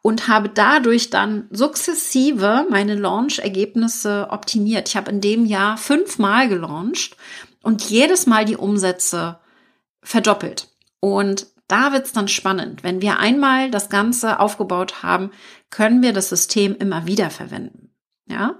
und 0.00 0.28
habe 0.28 0.48
dadurch 0.48 1.10
dann 1.10 1.48
sukzessive 1.50 2.66
meine 2.70 2.94
Launch-Ergebnisse 2.94 4.28
optimiert. 4.30 4.88
Ich 4.88 4.96
habe 4.96 5.10
in 5.10 5.20
dem 5.20 5.44
Jahr 5.44 5.76
fünfmal 5.76 6.48
gelauncht 6.48 7.16
und 7.62 7.82
jedes 7.90 8.26
Mal 8.26 8.44
die 8.44 8.56
Umsätze 8.56 9.38
verdoppelt. 10.02 10.68
Und 11.00 11.46
da 11.68 11.92
wird's 11.92 12.12
dann 12.12 12.28
spannend. 12.28 12.82
Wenn 12.82 13.02
wir 13.02 13.18
einmal 13.18 13.70
das 13.70 13.90
Ganze 13.90 14.40
aufgebaut 14.40 15.02
haben, 15.02 15.30
können 15.70 16.02
wir 16.02 16.12
das 16.12 16.30
System 16.30 16.74
immer 16.76 17.06
wieder 17.06 17.30
verwenden. 17.30 17.90
Ja? 18.26 18.58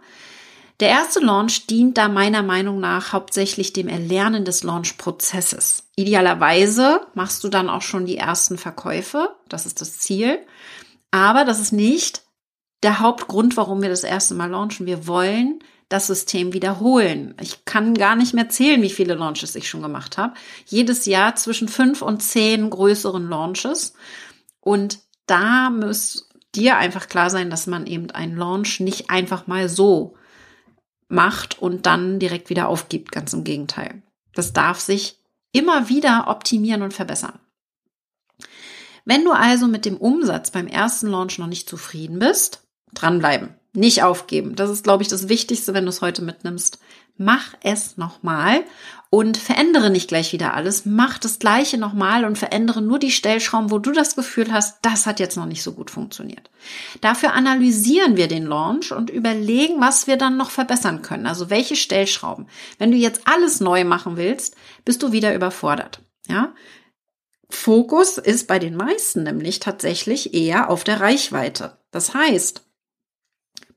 Der 0.81 0.91
erste 0.91 1.21
Launch 1.21 1.67
dient 1.67 1.99
da 1.99 2.09
meiner 2.09 2.43
Meinung 2.43 2.79
nach 2.79 3.13
hauptsächlich 3.13 3.73
dem 3.73 3.89
Erlernen 3.89 4.45
des 4.45 4.63
Launch-Prozesses. 4.63 5.89
Idealerweise 5.97 7.01
machst 7.15 7.43
du 7.43 7.49
dann 7.49 7.69
auch 7.69 7.83
schon 7.83 8.07
die 8.07 8.17
ersten 8.17 8.59
Verkäufe. 8.59 9.35
Das 9.49 9.67
ist 9.67 9.81
das 9.81 9.99
Ziel. 9.99 10.39
Aber 11.11 11.45
das 11.45 11.59
ist 11.59 11.73
nicht 11.73 12.23
der 12.83 13.01
Hauptgrund, 13.01 13.57
warum 13.57 13.83
wir 13.83 13.89
das 13.89 14.05
erste 14.05 14.35
Mal 14.35 14.51
launchen. 14.51 14.87
Wir 14.87 15.07
wollen 15.07 15.61
das 15.89 16.07
System 16.07 16.53
wiederholen. 16.53 17.35
Ich 17.41 17.65
kann 17.65 17.95
gar 17.95 18.15
nicht 18.15 18.35
mehr 18.35 18.49
zählen, 18.49 18.83
wie 18.83 18.91
viele 18.91 19.15
Launches 19.15 19.55
ich 19.55 19.69
schon 19.69 19.83
gemacht 19.83 20.19
habe. 20.19 20.35
Jedes 20.67 21.07
Jahr 21.07 21.35
zwischen 21.37 21.69
fünf 21.69 22.03
und 22.03 22.23
zehn 22.23 22.69
größeren 22.71 23.29
Launches. 23.29 23.95
Und 24.61 25.01
da 25.27 25.71
muss 25.71 26.29
dir 26.55 26.77
einfach 26.77 27.09
klar 27.09 27.31
sein, 27.31 27.51
dass 27.51 27.67
man 27.67 27.87
eben 27.87 28.11
einen 28.11 28.37
Launch 28.37 28.81
nicht 28.81 29.11
einfach 29.11 29.47
mal 29.47 29.69
so 29.69 30.15
macht 31.09 31.61
und 31.61 31.87
dann 31.87 32.19
direkt 32.19 32.51
wieder 32.51 32.69
aufgibt. 32.69 33.13
Ganz 33.13 33.33
im 33.33 33.45
Gegenteil. 33.45 34.03
Das 34.35 34.53
darf 34.53 34.79
sich 34.79 35.19
immer 35.53 35.89
wieder 35.89 36.27
optimieren 36.29 36.83
und 36.83 36.93
verbessern. 36.93 37.39
Wenn 39.07 39.25
du 39.25 39.33
also 39.33 39.69
mit 39.69 39.87
dem 39.87 39.97
Umsatz 39.97 40.51
beim 40.51 40.67
ersten 40.67 41.07
Launch 41.07 41.39
noch 41.39 41.47
nicht 41.47 41.69
zufrieden 41.69 42.19
bist, 42.19 42.68
dranbleiben. 42.99 43.55
Nicht 43.75 44.03
aufgeben. 44.03 44.57
Das 44.57 44.71
ist, 44.71 44.83
glaube 44.83 45.03
ich, 45.03 45.09
das 45.09 45.29
Wichtigste, 45.29 45.75
wenn 45.75 45.85
du 45.85 45.91
es 45.91 46.01
heute 46.01 46.23
mitnimmst. 46.23 46.79
Mach 47.17 47.55
es 47.63 47.97
nochmal 47.97 48.63
und 49.11 49.37
verändere 49.37 49.91
nicht 49.91 50.09
gleich 50.09 50.33
wieder 50.33 50.55
alles. 50.55 50.85
Mach 50.85 51.19
das 51.19 51.39
Gleiche 51.39 51.79
nochmal 51.79 52.25
und 52.25 52.39
verändere 52.39 52.83
nur 52.83 52.99
die 52.99 53.11
Stellschrauben, 53.11 53.71
wo 53.71 53.79
du 53.79 53.93
das 53.93 54.17
Gefühl 54.17 54.53
hast, 54.53 54.79
das 54.83 55.07
hat 55.07 55.19
jetzt 55.19 55.37
noch 55.37 55.47
nicht 55.47 55.63
so 55.63 55.73
gut 55.73 55.91
funktioniert. 55.91 56.51
Dafür 57.01 57.33
analysieren 57.33 58.17
wir 58.17 58.29
den 58.29 58.47
Launch 58.47 58.93
und 58.93 59.11
überlegen, 59.11 59.81
was 59.81 60.07
wir 60.07 60.17
dann 60.17 60.37
noch 60.37 60.51
verbessern 60.51 61.03
können. 61.03 61.27
Also 61.27 61.51
welche 61.51 61.77
Stellschrauben. 61.77 62.47
Wenn 62.79 62.91
du 62.91 62.97
jetzt 62.97 63.23
alles 63.25 63.61
neu 63.61 63.85
machen 63.85 64.17
willst, 64.17 64.57
bist 64.85 65.03
du 65.03 65.13
wieder 65.13 65.35
überfordert. 65.35 66.01
Ja? 66.29 66.53
Fokus 67.51 68.19
ist 68.19 68.47
bei 68.47 68.59
den 68.59 68.77
meisten 68.77 69.23
nämlich 69.23 69.59
tatsächlich 69.59 70.35
eher 70.35 70.71
auf 70.71 70.85
der 70.85 71.01
Reichweite. 71.01 71.79
Das 71.91 72.13
heißt, 72.13 72.68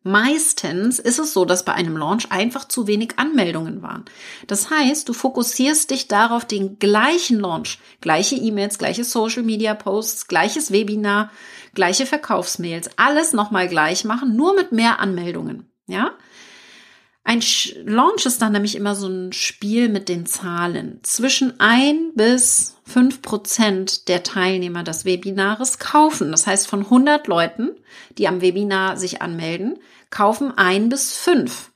Meistens 0.04 0.98
ist 0.98 1.20
es 1.20 1.32
so, 1.34 1.46
dass 1.46 1.64
bei 1.64 1.74
einem 1.74 1.96
Launch 1.96 2.32
einfach 2.32 2.68
zu 2.68 2.88
wenig 2.88 3.14
Anmeldungen 3.18 3.84
waren. 3.84 4.06
Das 4.48 4.72
heißt, 4.72 5.08
du 5.08 5.14
fokussierst 5.14 5.92
dich 5.92 6.08
darauf, 6.08 6.44
den 6.44 6.80
gleichen 6.80 7.40
Launch, 7.40 7.78
gleiche 8.02 8.36
E-Mails, 8.36 8.80
gleiche 8.80 9.04
Social 9.04 9.44
Media 9.44 9.76
Posts, 9.76 10.28
gleiches 10.28 10.72
Webinar, 10.72 11.32
gleiche 11.76 12.08
Verkaufsmails, 12.08 12.90
alles 12.98 13.34
nochmal 13.34 13.68
gleich 13.68 14.04
machen, 14.04 14.36
nur 14.36 14.56
mit 14.56 14.72
mehr 14.72 15.00
Anmeldungen. 15.00 15.72
Ja? 15.86 16.14
Ein 17.24 17.42
Launch 17.86 18.26
ist 18.26 18.42
dann 18.42 18.52
nämlich 18.52 18.76
immer 18.76 18.96
so 18.96 19.08
ein 19.08 19.32
Spiel 19.32 19.90
mit 19.90 20.10
den 20.10 20.26
Zahlen. 20.26 21.00
Zwischen 21.04 21.60
ein 21.60 22.12
bis 22.16 22.78
fünf 22.84 23.22
Prozent 23.22 24.08
der 24.08 24.24
Teilnehmer 24.24 24.84
des 24.84 25.06
Webinares 25.06 25.78
kaufen. 25.78 26.32
Das 26.32 26.48
heißt, 26.48 26.68
von 26.68 26.82
100 26.82 27.28
Leuten, 27.28 27.72
die 28.18 28.28
am 28.28 28.42
Webinar 28.42 28.98
sich 28.98 29.22
anmelden, 29.22 29.78
kaufen 30.10 30.52
ein 30.58 30.90
bis 30.90 31.16
fünf. 31.16 31.72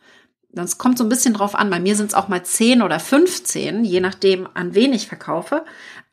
Das 0.51 0.77
kommt 0.77 0.97
so 0.97 1.03
ein 1.03 1.09
bisschen 1.09 1.33
drauf 1.33 1.53
an. 1.53 1.69
Bei 1.69 1.79
mir 1.79 1.95
sind 1.95 2.07
es 2.07 2.13
auch 2.13 2.27
mal 2.27 2.43
zehn 2.43 2.81
oder 2.81 2.99
15, 2.99 3.83
je 3.83 3.99
nachdem, 3.99 4.47
an 4.53 4.73
wen 4.73 4.93
ich 4.93 5.07
verkaufe. 5.07 5.63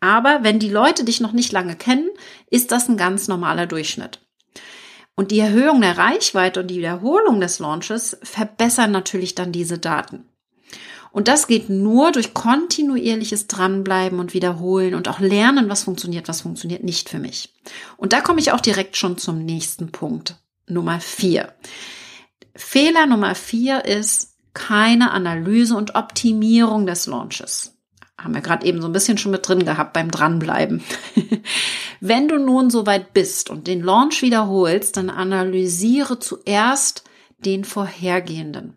Aber 0.01 0.41
wenn 0.43 0.59
die 0.59 0.71
Leute 0.71 1.05
dich 1.05 1.21
noch 1.21 1.33
nicht 1.33 1.53
lange 1.53 1.77
kennen, 1.77 2.11
ist 2.51 2.73
das 2.73 2.89
ein 2.89 2.97
ganz 2.97 3.29
normaler 3.29 3.67
Durchschnitt. 3.67 4.21
Und 5.15 5.31
die 5.31 5.41
Erhöhung 5.41 5.81
der 5.81 5.99
Reichweite 5.99 6.61
und 6.61 6.69
die 6.69 6.79
Wiederholung 6.79 7.41
des 7.41 7.59
Launches 7.59 8.17
verbessern 8.23 8.91
natürlich 8.91 9.35
dann 9.35 9.53
diese 9.53 9.79
Daten. 9.79 10.29
Und 11.13 11.29
das 11.29 11.47
geht 11.47 11.69
nur 11.69 12.11
durch 12.11 12.33
kontinuierliches 12.33 13.47
Dranbleiben 13.47 14.19
und 14.19 14.33
Wiederholen 14.33 14.95
und 14.95 15.09
auch 15.09 15.21
lernen, 15.21 15.69
was 15.69 15.85
funktioniert, 15.85 16.27
was 16.27 16.41
funktioniert 16.41 16.83
nicht 16.83 17.11
für 17.11 17.19
mich. 17.19 17.53
Und 17.99 18.15
da 18.15 18.23
komme 18.23 18.41
ich 18.41 18.53
auch 18.53 18.61
direkt 18.61 18.97
schon 18.97 19.19
zum 19.19 19.45
nächsten 19.45 19.93
Punkt. 19.93 20.37
Nummer 20.67 21.01
vier. 21.01 21.53
Fehler 22.57 23.07
Nummer 23.07 23.35
vier 23.35 23.85
ist 23.85 24.37
keine 24.55 25.11
Analyse 25.11 25.77
und 25.77 25.95
Optimierung 25.95 26.87
des 26.87 27.07
Launches 27.07 27.73
haben 28.23 28.35
wir 28.35 28.41
gerade 28.41 28.67
eben 28.67 28.81
so 28.81 28.89
ein 28.89 28.93
bisschen 28.93 29.19
schon 29.19 29.33
mit 29.33 29.47
drin 29.47 29.65
gehabt 29.65 29.93
beim 29.93 30.11
Dranbleiben. 30.11 30.83
Wenn 32.01 32.29
du 32.29 32.39
nun 32.39 32.71
soweit 32.71 33.13
bist 33.13 33.51
und 33.51 33.67
den 33.67 33.83
Launch 33.83 34.23
wiederholst, 34.23 34.97
dann 34.97 35.11
analysiere 35.11 36.19
zuerst 36.19 37.05
den 37.39 37.65
vorhergehenden. 37.65 38.77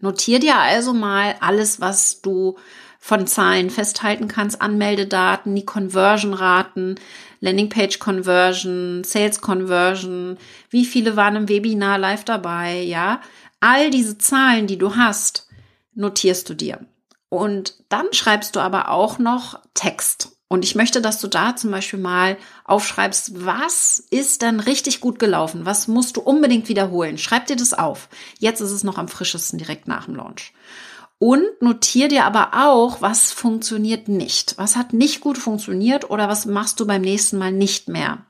Notier 0.00 0.40
dir 0.40 0.56
also 0.56 0.92
mal 0.92 1.36
alles, 1.40 1.80
was 1.80 2.20
du 2.22 2.56
von 2.98 3.26
Zahlen 3.26 3.70
festhalten 3.70 4.28
kannst, 4.28 4.60
Anmeldedaten, 4.60 5.54
die 5.54 5.64
Conversion-Raten, 5.64 6.96
Landingpage-Conversion, 7.40 9.02
Sales-Conversion, 9.04 10.38
wie 10.70 10.84
viele 10.84 11.16
waren 11.16 11.36
im 11.36 11.48
Webinar 11.48 11.98
live 11.98 12.24
dabei, 12.24 12.80
ja. 12.80 13.20
All 13.58 13.90
diese 13.90 14.18
Zahlen, 14.18 14.66
die 14.66 14.78
du 14.78 14.96
hast, 14.96 15.48
notierst 15.94 16.48
du 16.48 16.54
dir. 16.54 16.86
Und 17.32 17.76
dann 17.88 18.12
schreibst 18.12 18.56
du 18.56 18.60
aber 18.60 18.90
auch 18.90 19.18
noch 19.18 19.58
Text. 19.72 20.36
Und 20.48 20.66
ich 20.66 20.74
möchte, 20.74 21.00
dass 21.00 21.18
du 21.18 21.28
da 21.28 21.56
zum 21.56 21.70
Beispiel 21.70 21.98
mal 21.98 22.36
aufschreibst, 22.66 23.46
was 23.46 24.00
ist 24.10 24.42
denn 24.42 24.60
richtig 24.60 25.00
gut 25.00 25.18
gelaufen? 25.18 25.64
Was 25.64 25.88
musst 25.88 26.18
du 26.18 26.20
unbedingt 26.20 26.68
wiederholen? 26.68 27.16
Schreib 27.16 27.46
dir 27.46 27.56
das 27.56 27.72
auf. 27.72 28.10
Jetzt 28.38 28.60
ist 28.60 28.70
es 28.70 28.84
noch 28.84 28.98
am 28.98 29.08
frischesten 29.08 29.58
direkt 29.58 29.88
nach 29.88 30.04
dem 30.04 30.16
Launch. 30.16 30.52
Und 31.18 31.46
notier 31.62 32.08
dir 32.08 32.26
aber 32.26 32.50
auch, 32.52 33.00
was 33.00 33.32
funktioniert 33.32 34.08
nicht. 34.08 34.58
Was 34.58 34.76
hat 34.76 34.92
nicht 34.92 35.22
gut 35.22 35.38
funktioniert 35.38 36.10
oder 36.10 36.28
was 36.28 36.44
machst 36.44 36.80
du 36.80 36.86
beim 36.86 37.00
nächsten 37.00 37.38
Mal 37.38 37.50
nicht 37.50 37.88
mehr? 37.88 38.26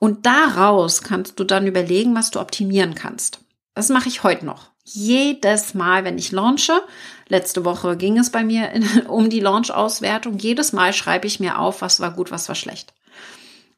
Und 0.00 0.26
daraus 0.26 1.02
kannst 1.02 1.38
du 1.38 1.44
dann 1.44 1.68
überlegen, 1.68 2.16
was 2.16 2.32
du 2.32 2.40
optimieren 2.40 2.96
kannst. 2.96 3.38
Das 3.74 3.88
mache 3.88 4.08
ich 4.08 4.24
heute 4.24 4.44
noch. 4.44 4.70
Jedes 4.88 5.74
Mal, 5.74 6.04
wenn 6.04 6.16
ich 6.16 6.30
launche, 6.30 6.80
letzte 7.28 7.64
Woche 7.64 7.96
ging 7.96 8.18
es 8.18 8.30
bei 8.30 8.44
mir 8.44 8.70
in, 8.70 8.84
um 9.08 9.28
die 9.28 9.40
Launch-Auswertung, 9.40 10.38
jedes 10.38 10.72
Mal 10.72 10.92
schreibe 10.92 11.26
ich 11.26 11.40
mir 11.40 11.58
auf, 11.58 11.82
was 11.82 11.98
war 11.98 12.12
gut, 12.12 12.30
was 12.30 12.48
war 12.48 12.54
schlecht. 12.54 12.94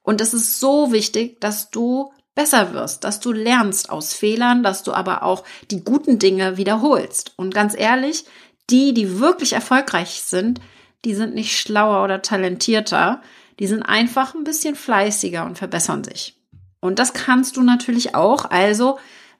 Und 0.02 0.20
es 0.20 0.34
ist 0.34 0.60
so 0.60 0.92
wichtig, 0.92 1.40
dass 1.40 1.70
du 1.70 2.12
besser 2.34 2.74
wirst, 2.74 3.04
dass 3.04 3.20
du 3.20 3.32
lernst 3.32 3.90
aus 3.90 4.12
Fehlern, 4.12 4.62
dass 4.62 4.82
du 4.82 4.92
aber 4.92 5.22
auch 5.22 5.44
die 5.70 5.82
guten 5.82 6.18
Dinge 6.18 6.58
wiederholst. 6.58 7.32
Und 7.36 7.54
ganz 7.54 7.74
ehrlich, 7.76 8.26
die, 8.68 8.92
die 8.92 9.18
wirklich 9.18 9.54
erfolgreich 9.54 10.22
sind, 10.22 10.60
die 11.06 11.14
sind 11.14 11.34
nicht 11.34 11.58
schlauer 11.58 12.04
oder 12.04 12.20
talentierter, 12.20 13.22
die 13.58 13.66
sind 13.66 13.82
einfach 13.82 14.34
ein 14.34 14.44
bisschen 14.44 14.76
fleißiger 14.76 15.44
und 15.46 15.56
verbessern 15.56 16.04
sich. 16.04 16.36
Und 16.80 16.98
das 16.98 17.12
kannst 17.12 17.56
du 17.56 17.62
natürlich 17.62 18.14
auch. 18.14 18.44
Also 18.50 18.98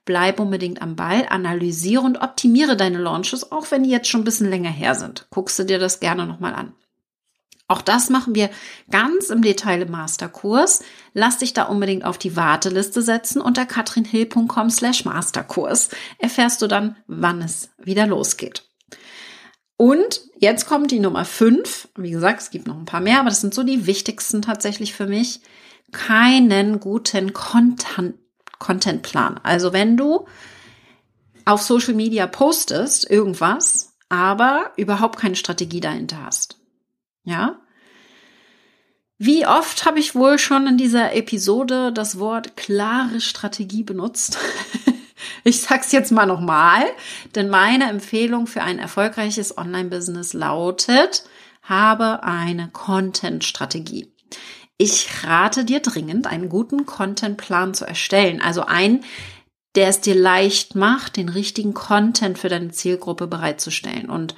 bleib 0.09 0.41
unbedingt 0.41 0.81
am 0.81 0.97
Ball, 0.97 1.27
analysiere 1.29 2.01
und 2.01 2.23
optimiere 2.23 2.79
deine 2.79 2.97
Launches, 2.97 3.53
auch 3.53 3.71
wenn 3.71 3.83
die 3.83 3.91
jetzt 3.91 4.09
schon 4.09 4.23
ein 4.23 4.25
bisschen 4.25 4.49
länger 4.49 4.71
her 4.71 4.95
sind. 4.95 5.27
Guckst 5.29 5.59
du 5.59 5.65
dir 5.65 5.79
das 5.79 6.01
gerne 6.01 6.25
nochmal 6.25 6.55
an. 6.55 6.73
Auch 7.67 7.83
das 7.83 8.09
machen 8.09 8.35
wir 8.35 8.49
ganz 8.91 9.29
im 9.29 9.43
Detail 9.43 9.83
im 9.83 9.91
Masterkurs. 9.91 10.81
Lass 11.13 11.37
dich 11.37 11.53
da 11.53 11.65
unbedingt 11.65 12.07
auf 12.07 12.17
die 12.17 12.37
Warteliste 12.37 13.03
setzen. 13.03 13.43
Unter 13.43 13.67
katrinhill.com 13.67 14.71
slash 14.71 15.05
Masterkurs 15.05 15.91
erfährst 16.19 16.63
du 16.63 16.69
dann, 16.69 16.97
wann 17.07 17.43
es 17.43 17.69
wieder 17.77 18.07
losgeht. 18.07 18.65
Und 19.77 20.23
jetzt 20.39 20.67
kommt 20.67 20.91
die 20.91 21.01
Nummer 21.01 21.27
fünf. 21.27 21.89
Wie 21.99 22.13
gesagt, 22.13 22.41
es 22.41 22.51
gibt 22.51 22.67
noch 22.67 22.79
ein 22.79 22.87
paar 22.87 23.03
mehr, 23.03 23.21
aber 23.21 23.29
das 23.29 23.43
sind 23.43 23.53
so 23.53 23.63
die 23.63 23.85
wichtigsten 23.85 24.41
tatsächlich 24.41 24.95
für 24.95 25.07
mich. 25.07 25.43
Keinen 25.93 26.81
guten 26.81 27.35
Content, 27.35 28.15
Contentplan. 28.59 29.41
Also 29.43 29.73
wenn 29.73 29.97
du 29.97 30.27
auf 31.45 31.63
Social 31.63 31.95
Media 31.95 32.27
postest 32.27 33.09
irgendwas, 33.11 33.95
aber 34.09 34.73
überhaupt 34.77 35.19
keine 35.19 35.37
Strategie 35.37 35.81
dahinter 35.81 36.25
hast. 36.25 36.59
Ja? 37.25 37.61
Wie 39.19 39.47
oft 39.47 39.85
habe 39.85 39.99
ich 39.99 40.15
wohl 40.15 40.39
schon 40.39 40.67
in 40.67 40.79
dieser 40.79 41.15
Episode 41.15 41.93
das 41.93 42.19
Wort 42.19 42.57
klare 42.57 43.21
Strategie 43.21 43.83
benutzt? 43.83 44.39
Ich 45.45 45.63
sag's 45.63 45.93
jetzt 45.93 46.13
mal 46.13 46.27
nochmal, 46.27 46.85
denn 47.35 47.49
meine 47.49 47.89
Empfehlung 47.89 48.47
für 48.47 48.63
ein 48.63 48.79
erfolgreiches 48.79 49.57
Online-Business 49.57 50.33
lautet, 50.33 51.25
habe 51.63 52.23
eine 52.23 52.69
Content-Strategie. 52.69 54.13
Ich 54.79 55.25
rate 55.25 55.65
dir 55.65 55.81
dringend, 55.81 56.29
einen 56.29 56.49
guten 56.49 56.87
Content-Plan 56.87 57.75
zu 57.75 57.85
erstellen. 57.85 58.41
Also 58.41 58.63
ein, 58.63 59.05
der 59.75 59.89
es 59.89 60.01
dir 60.01 60.15
leicht 60.15 60.77
macht, 60.77 61.17
den 61.17 61.29
richtigen 61.29 61.75
Content 61.75 62.39
für 62.39 62.49
deine 62.49 62.71
Zielgruppe 62.71 63.27
bereitzustellen. 63.27 64.09
Und 64.09 64.37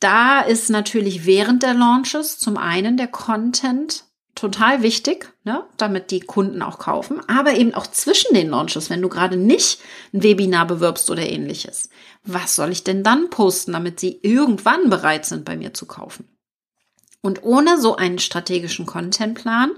da 0.00 0.40
ist 0.40 0.70
natürlich 0.70 1.26
während 1.26 1.62
der 1.62 1.74
Launches 1.74 2.38
zum 2.38 2.56
einen 2.56 2.96
der 2.96 3.08
Content 3.08 4.04
total 4.34 4.82
wichtig, 4.82 5.30
ne, 5.44 5.64
damit 5.76 6.10
die 6.10 6.20
Kunden 6.20 6.62
auch 6.62 6.78
kaufen, 6.78 7.20
aber 7.28 7.54
eben 7.54 7.74
auch 7.74 7.86
zwischen 7.86 8.34
den 8.34 8.48
Launches, 8.48 8.88
wenn 8.88 9.02
du 9.02 9.10
gerade 9.10 9.36
nicht 9.36 9.80
ein 10.14 10.22
Webinar 10.22 10.66
bewirbst 10.66 11.10
oder 11.10 11.28
ähnliches. 11.28 11.90
Was 12.24 12.56
soll 12.56 12.70
ich 12.70 12.84
denn 12.84 13.02
dann 13.02 13.28
posten, 13.28 13.72
damit 13.72 14.00
sie 14.00 14.18
irgendwann 14.22 14.88
bereit 14.88 15.26
sind, 15.26 15.44
bei 15.44 15.56
mir 15.56 15.74
zu 15.74 15.84
kaufen? 15.84 16.24
Und 17.22 17.42
ohne 17.42 17.78
so 17.78 17.96
einen 17.96 18.18
strategischen 18.18 18.86
Contentplan 18.86 19.72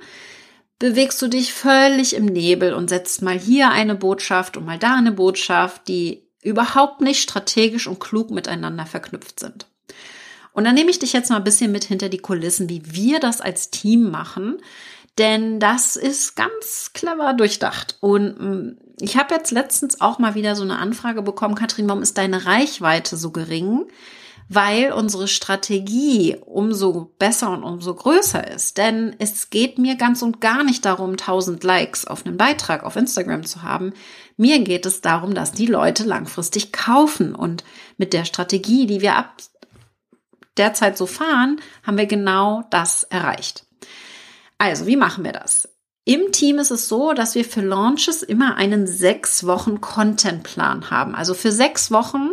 bewegst 0.78 1.20
du 1.22 1.28
dich 1.28 1.52
völlig 1.52 2.14
im 2.14 2.26
Nebel 2.26 2.74
und 2.74 2.88
setzt 2.88 3.22
mal 3.22 3.38
hier 3.38 3.70
eine 3.70 3.94
Botschaft 3.94 4.56
und 4.56 4.64
mal 4.64 4.78
da 4.78 4.96
eine 4.96 5.12
Botschaft, 5.12 5.88
die 5.88 6.26
überhaupt 6.42 7.00
nicht 7.00 7.22
strategisch 7.22 7.86
und 7.86 8.00
klug 8.00 8.30
miteinander 8.30 8.86
verknüpft 8.86 9.38
sind. 9.38 9.66
Und 10.52 10.64
dann 10.64 10.74
nehme 10.74 10.90
ich 10.90 10.98
dich 10.98 11.12
jetzt 11.12 11.30
mal 11.30 11.36
ein 11.36 11.44
bisschen 11.44 11.72
mit 11.72 11.84
hinter 11.84 12.08
die 12.08 12.18
Kulissen, 12.18 12.68
wie 12.68 12.82
wir 12.84 13.20
das 13.20 13.40
als 13.40 13.70
Team 13.70 14.10
machen. 14.10 14.58
Denn 15.18 15.60
das 15.60 15.96
ist 15.96 16.36
ganz 16.36 16.90
clever 16.94 17.34
durchdacht. 17.34 17.96
Und 18.00 18.38
mm, 18.38 18.76
ich 19.00 19.16
habe 19.16 19.34
jetzt 19.34 19.50
letztens 19.50 20.00
auch 20.00 20.18
mal 20.18 20.34
wieder 20.34 20.56
so 20.56 20.62
eine 20.62 20.78
Anfrage 20.78 21.22
bekommen, 21.22 21.54
Katrin, 21.54 21.88
warum 21.88 22.02
ist 22.02 22.18
deine 22.18 22.46
Reichweite 22.46 23.16
so 23.16 23.30
gering? 23.30 23.86
Weil 24.54 24.92
unsere 24.92 25.28
Strategie 25.28 26.36
umso 26.44 27.14
besser 27.18 27.50
und 27.50 27.62
umso 27.62 27.94
größer 27.94 28.46
ist. 28.48 28.76
Denn 28.76 29.16
es 29.18 29.50
geht 29.50 29.78
mir 29.78 29.96
ganz 29.96 30.20
und 30.22 30.40
gar 30.40 30.62
nicht 30.64 30.84
darum, 30.84 31.12
1000 31.12 31.64
Likes 31.64 32.06
auf 32.06 32.26
einem 32.26 32.36
Beitrag 32.36 32.82
auf 32.82 32.96
Instagram 32.96 33.44
zu 33.44 33.62
haben. 33.62 33.92
Mir 34.36 34.58
geht 34.58 34.84
es 34.84 35.00
darum, 35.00 35.34
dass 35.34 35.52
die 35.52 35.66
Leute 35.66 36.04
langfristig 36.04 36.72
kaufen. 36.72 37.34
Und 37.34 37.64
mit 37.96 38.12
der 38.12 38.24
Strategie, 38.24 38.86
die 38.86 39.00
wir 39.00 39.16
ab 39.16 39.36
derzeit 40.56 40.98
so 40.98 41.06
fahren, 41.06 41.60
haben 41.82 41.96
wir 41.96 42.06
genau 42.06 42.64
das 42.70 43.04
erreicht. 43.04 43.64
Also, 44.58 44.86
wie 44.86 44.96
machen 44.96 45.24
wir 45.24 45.32
das? 45.32 45.68
Im 46.04 46.32
Team 46.32 46.58
ist 46.58 46.72
es 46.72 46.88
so, 46.88 47.12
dass 47.12 47.36
wir 47.36 47.44
für 47.44 47.60
Launches 47.60 48.22
immer 48.22 48.56
einen 48.56 48.88
sechs 48.88 49.46
Wochen 49.46 49.80
Contentplan 49.80 50.90
haben. 50.90 51.14
Also 51.14 51.32
für 51.32 51.52
sechs 51.52 51.92
Wochen 51.92 52.30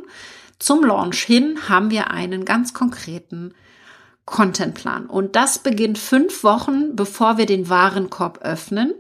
zum 0.60 0.84
Launch 0.84 1.24
hin 1.24 1.70
haben 1.70 1.90
wir 1.90 2.12
einen 2.12 2.46
ganz 2.46 2.74
konkreten 2.74 3.54
Contentplan. 4.26 5.08
Und 5.08 5.36
das 5.36 5.60
beginnt 5.60 5.98
fünf 5.98 6.44
Wochen, 6.44 6.96
bevor 6.96 7.38
wir 7.38 7.46
den 7.46 7.70
Warenkorb 7.70 8.40
öffnen 8.42 8.94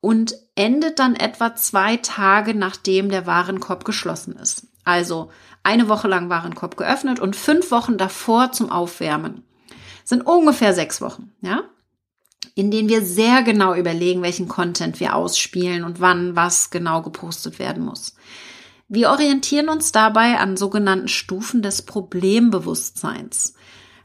und 0.00 0.34
endet 0.54 0.98
dann 0.98 1.14
etwa 1.14 1.54
zwei 1.54 1.96
Tage, 1.96 2.54
nachdem 2.54 3.08
der 3.08 3.26
Warenkorb 3.26 3.84
geschlossen 3.84 4.36
ist. 4.36 4.66
Also 4.84 5.30
eine 5.62 5.88
Woche 5.88 6.08
lang 6.08 6.28
Warenkorb 6.28 6.76
geöffnet 6.76 7.20
und 7.20 7.34
fünf 7.34 7.70
Wochen 7.70 7.98
davor 7.98 8.52
zum 8.52 8.70
Aufwärmen. 8.70 9.42
Das 10.02 10.10
sind 10.10 10.26
ungefähr 10.26 10.74
sechs 10.74 11.00
Wochen, 11.00 11.32
ja? 11.40 11.62
In 12.54 12.70
denen 12.70 12.88
wir 12.88 13.02
sehr 13.02 13.42
genau 13.42 13.74
überlegen, 13.74 14.22
welchen 14.22 14.48
Content 14.48 15.00
wir 15.00 15.16
ausspielen 15.16 15.84
und 15.84 16.00
wann 16.00 16.36
was 16.36 16.70
genau 16.70 17.02
gepostet 17.02 17.58
werden 17.58 17.84
muss. 17.84 18.14
Wir 18.88 19.10
orientieren 19.10 19.68
uns 19.68 19.92
dabei 19.92 20.38
an 20.38 20.56
sogenannten 20.56 21.08
Stufen 21.08 21.62
des 21.62 21.82
Problembewusstseins. 21.82 23.54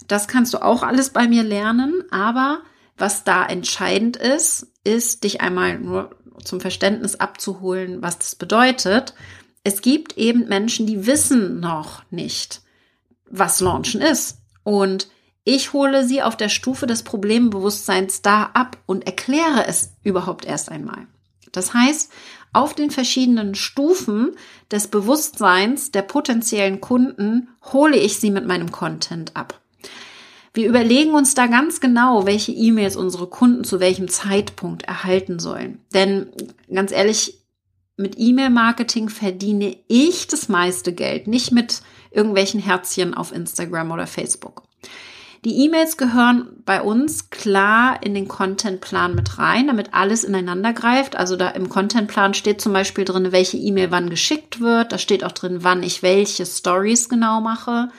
Das 0.07 0.27
kannst 0.27 0.53
du 0.53 0.63
auch 0.63 0.83
alles 0.83 1.11
bei 1.11 1.27
mir 1.27 1.43
lernen, 1.43 2.03
aber 2.11 2.61
was 2.97 3.23
da 3.23 3.45
entscheidend 3.45 4.17
ist, 4.17 4.67
ist, 4.83 5.23
dich 5.23 5.41
einmal 5.41 5.79
nur 5.79 6.15
zum 6.43 6.59
Verständnis 6.59 7.15
abzuholen, 7.15 8.01
was 8.01 8.17
das 8.17 8.35
bedeutet 8.35 9.13
es 9.63 9.81
gibt 9.81 10.17
eben 10.17 10.47
Menschen, 10.47 10.87
die 10.87 11.05
wissen 11.05 11.59
noch 11.59 12.03
nicht, 12.09 12.61
was 13.29 13.61
Launchen 13.61 14.01
ist. 14.01 14.39
Und 14.63 15.09
ich 15.43 15.73
hole 15.73 16.05
sie 16.05 16.21
auf 16.21 16.35
der 16.35 16.49
Stufe 16.49 16.87
des 16.87 17.03
Problembewusstseins 17.03 18.21
da 18.21 18.43
ab 18.53 18.77
und 18.85 19.05
erkläre 19.05 19.65
es 19.67 19.93
überhaupt 20.03 20.45
erst 20.45 20.69
einmal. 20.69 21.07
Das 21.51 21.73
heißt, 21.73 22.11
auf 22.53 22.73
den 22.73 22.91
verschiedenen 22.91 23.55
Stufen 23.55 24.31
des 24.71 24.87
Bewusstseins 24.87 25.91
der 25.91 26.01
potenziellen 26.01 26.81
Kunden 26.81 27.49
hole 27.71 27.97
ich 27.97 28.17
sie 28.17 28.31
mit 28.31 28.45
meinem 28.45 28.71
Content 28.71 29.35
ab. 29.35 29.61
Wir 30.53 30.67
überlegen 30.67 31.11
uns 31.11 31.33
da 31.33 31.47
ganz 31.47 31.79
genau, 31.79 32.25
welche 32.25 32.51
E-Mails 32.51 32.97
unsere 32.97 33.27
Kunden 33.27 33.63
zu 33.63 33.79
welchem 33.79 34.09
Zeitpunkt 34.09 34.83
erhalten 34.83 35.39
sollen. 35.39 35.79
Denn 35.93 36.27
ganz 36.73 36.91
ehrlich, 36.91 37.37
mit 37.95 38.15
E-Mail-Marketing 38.17 39.07
verdiene 39.07 39.77
ich 39.87 40.27
das 40.27 40.49
meiste 40.49 40.91
Geld, 40.91 41.27
nicht 41.27 41.51
mit 41.51 41.81
irgendwelchen 42.09 42.59
Herzchen 42.59 43.13
auf 43.13 43.31
Instagram 43.31 43.91
oder 43.91 44.07
Facebook. 44.07 44.63
Die 45.43 45.65
E-Mails 45.65 45.97
gehören 45.97 46.61
bei 46.65 46.83
uns 46.83 47.31
klar 47.31 48.03
in 48.03 48.13
den 48.13 48.27
Contentplan 48.27 49.15
mit 49.15 49.39
rein, 49.39 49.65
damit 49.65 49.91
alles 49.91 50.23
ineinander 50.23 50.71
greift. 50.71 51.15
Also 51.15 51.35
da 51.35 51.49
im 51.49 51.67
Contentplan 51.67 52.35
steht 52.35 52.61
zum 52.61 52.73
Beispiel 52.73 53.05
drin, 53.05 53.31
welche 53.31 53.57
E-Mail 53.57 53.89
wann 53.89 54.11
geschickt 54.11 54.59
wird. 54.59 54.91
Da 54.91 54.99
steht 54.99 55.23
auch 55.23 55.31
drin, 55.31 55.63
wann 55.63 55.81
ich 55.81 56.03
welche 56.03 56.45
Stories 56.45 57.09
genau 57.09 57.41
mache 57.41 57.89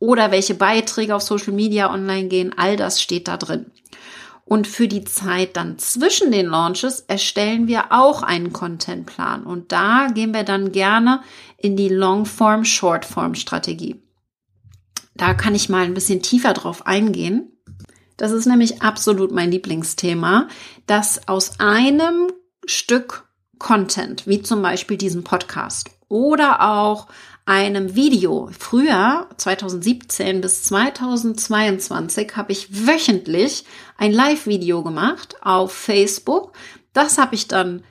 oder 0.00 0.30
welche 0.30 0.54
Beiträge 0.54 1.14
auf 1.14 1.22
Social 1.22 1.54
Media 1.54 1.90
online 1.90 2.28
gehen. 2.28 2.54
All 2.54 2.76
das 2.76 3.00
steht 3.00 3.26
da 3.26 3.38
drin. 3.38 3.66
Und 4.44 4.66
für 4.66 4.86
die 4.86 5.04
Zeit 5.04 5.56
dann 5.56 5.78
zwischen 5.78 6.30
den 6.30 6.46
Launches 6.46 7.00
erstellen 7.00 7.68
wir 7.68 7.86
auch 7.90 8.22
einen 8.22 8.52
Contentplan. 8.52 9.44
Und 9.44 9.72
da 9.72 10.08
gehen 10.14 10.34
wir 10.34 10.44
dann 10.44 10.72
gerne 10.72 11.22
in 11.56 11.74
die 11.74 11.88
Longform, 11.88 12.66
Shortform 12.66 13.34
Strategie. 13.34 14.02
Da 15.16 15.34
kann 15.34 15.54
ich 15.54 15.68
mal 15.68 15.84
ein 15.84 15.94
bisschen 15.94 16.22
tiefer 16.22 16.52
drauf 16.52 16.86
eingehen. 16.86 17.52
Das 18.16 18.32
ist 18.32 18.46
nämlich 18.46 18.82
absolut 18.82 19.32
mein 19.32 19.50
Lieblingsthema, 19.50 20.48
dass 20.86 21.28
aus 21.28 21.60
einem 21.60 22.28
Stück 22.64 23.28
Content, 23.58 24.26
wie 24.26 24.42
zum 24.42 24.62
Beispiel 24.62 24.96
diesem 24.96 25.24
Podcast 25.24 25.90
oder 26.08 26.60
auch 26.70 27.08
einem 27.46 27.94
Video. 27.94 28.50
Früher, 28.58 29.28
2017 29.36 30.40
bis 30.40 30.64
2022, 30.64 32.36
habe 32.36 32.52
ich 32.52 32.86
wöchentlich 32.86 33.64
ein 33.96 34.12
Live-Video 34.12 34.82
gemacht 34.82 35.36
auf 35.42 35.72
Facebook. 35.72 36.52
Das 36.92 37.18
habe 37.18 37.34
ich 37.34 37.48
dann 37.48 37.84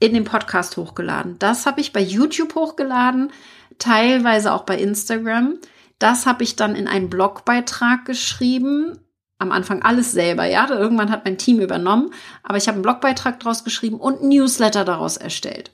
in 0.00 0.14
den 0.14 0.24
Podcast 0.24 0.76
hochgeladen. 0.76 1.38
Das 1.38 1.66
habe 1.66 1.80
ich 1.80 1.92
bei 1.92 2.00
YouTube 2.00 2.54
hochgeladen, 2.54 3.32
teilweise 3.78 4.52
auch 4.52 4.64
bei 4.64 4.76
Instagram. 4.78 5.58
Das 6.00 6.26
habe 6.26 6.42
ich 6.42 6.56
dann 6.56 6.74
in 6.74 6.88
einen 6.88 7.08
Blogbeitrag 7.08 8.04
geschrieben. 8.04 8.98
Am 9.38 9.52
Anfang 9.52 9.82
alles 9.82 10.10
selber, 10.10 10.46
ja. 10.46 10.68
Irgendwann 10.68 11.12
hat 11.12 11.24
mein 11.24 11.38
Team 11.38 11.60
übernommen, 11.60 12.12
aber 12.42 12.56
ich 12.56 12.66
habe 12.66 12.74
einen 12.74 12.82
Blogbeitrag 12.82 13.38
daraus 13.38 13.62
geschrieben 13.62 14.00
und 14.00 14.22
Newsletter 14.22 14.84
daraus 14.84 15.16
erstellt. 15.16 15.70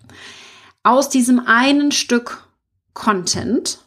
Aus 0.82 1.08
diesem 1.08 1.46
einen 1.46 1.92
Stück 1.92 2.46
Content, 2.92 3.78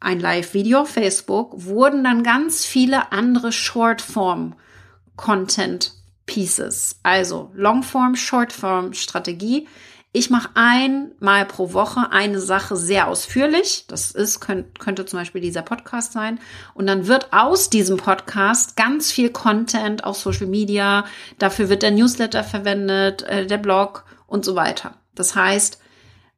ein 0.00 0.18
Live-Video 0.18 0.80
auf 0.80 0.88
Facebook, 0.90 1.64
wurden 1.64 2.02
dann 2.04 2.22
ganz 2.22 2.64
viele 2.64 3.12
andere 3.12 3.52
Shortform-Content 3.52 5.92
Pieces. 6.26 6.98
Also 7.02 7.50
Longform, 7.54 8.14
Shortform 8.16 8.92
Strategie. 8.94 9.68
Ich 10.14 10.28
mache 10.28 10.50
einmal 10.54 11.46
pro 11.46 11.72
Woche 11.72 12.10
eine 12.10 12.38
Sache 12.38 12.76
sehr 12.76 13.08
ausführlich. 13.08 13.86
Das 13.88 14.10
ist, 14.10 14.40
könnt, 14.40 14.78
könnte 14.78 15.06
zum 15.06 15.18
Beispiel 15.18 15.40
dieser 15.40 15.62
Podcast 15.62 16.12
sein. 16.12 16.38
Und 16.74 16.86
dann 16.86 17.06
wird 17.06 17.32
aus 17.32 17.70
diesem 17.70 17.96
Podcast 17.96 18.76
ganz 18.76 19.10
viel 19.10 19.30
Content 19.30 20.04
auf 20.04 20.18
Social 20.18 20.46
Media. 20.46 21.06
Dafür 21.38 21.70
wird 21.70 21.82
der 21.82 21.92
Newsletter 21.92 22.44
verwendet, 22.44 23.22
äh, 23.22 23.46
der 23.46 23.56
Blog 23.56 24.04
und 24.26 24.44
so 24.44 24.54
weiter. 24.54 24.98
Das 25.14 25.34
heißt, 25.34 25.78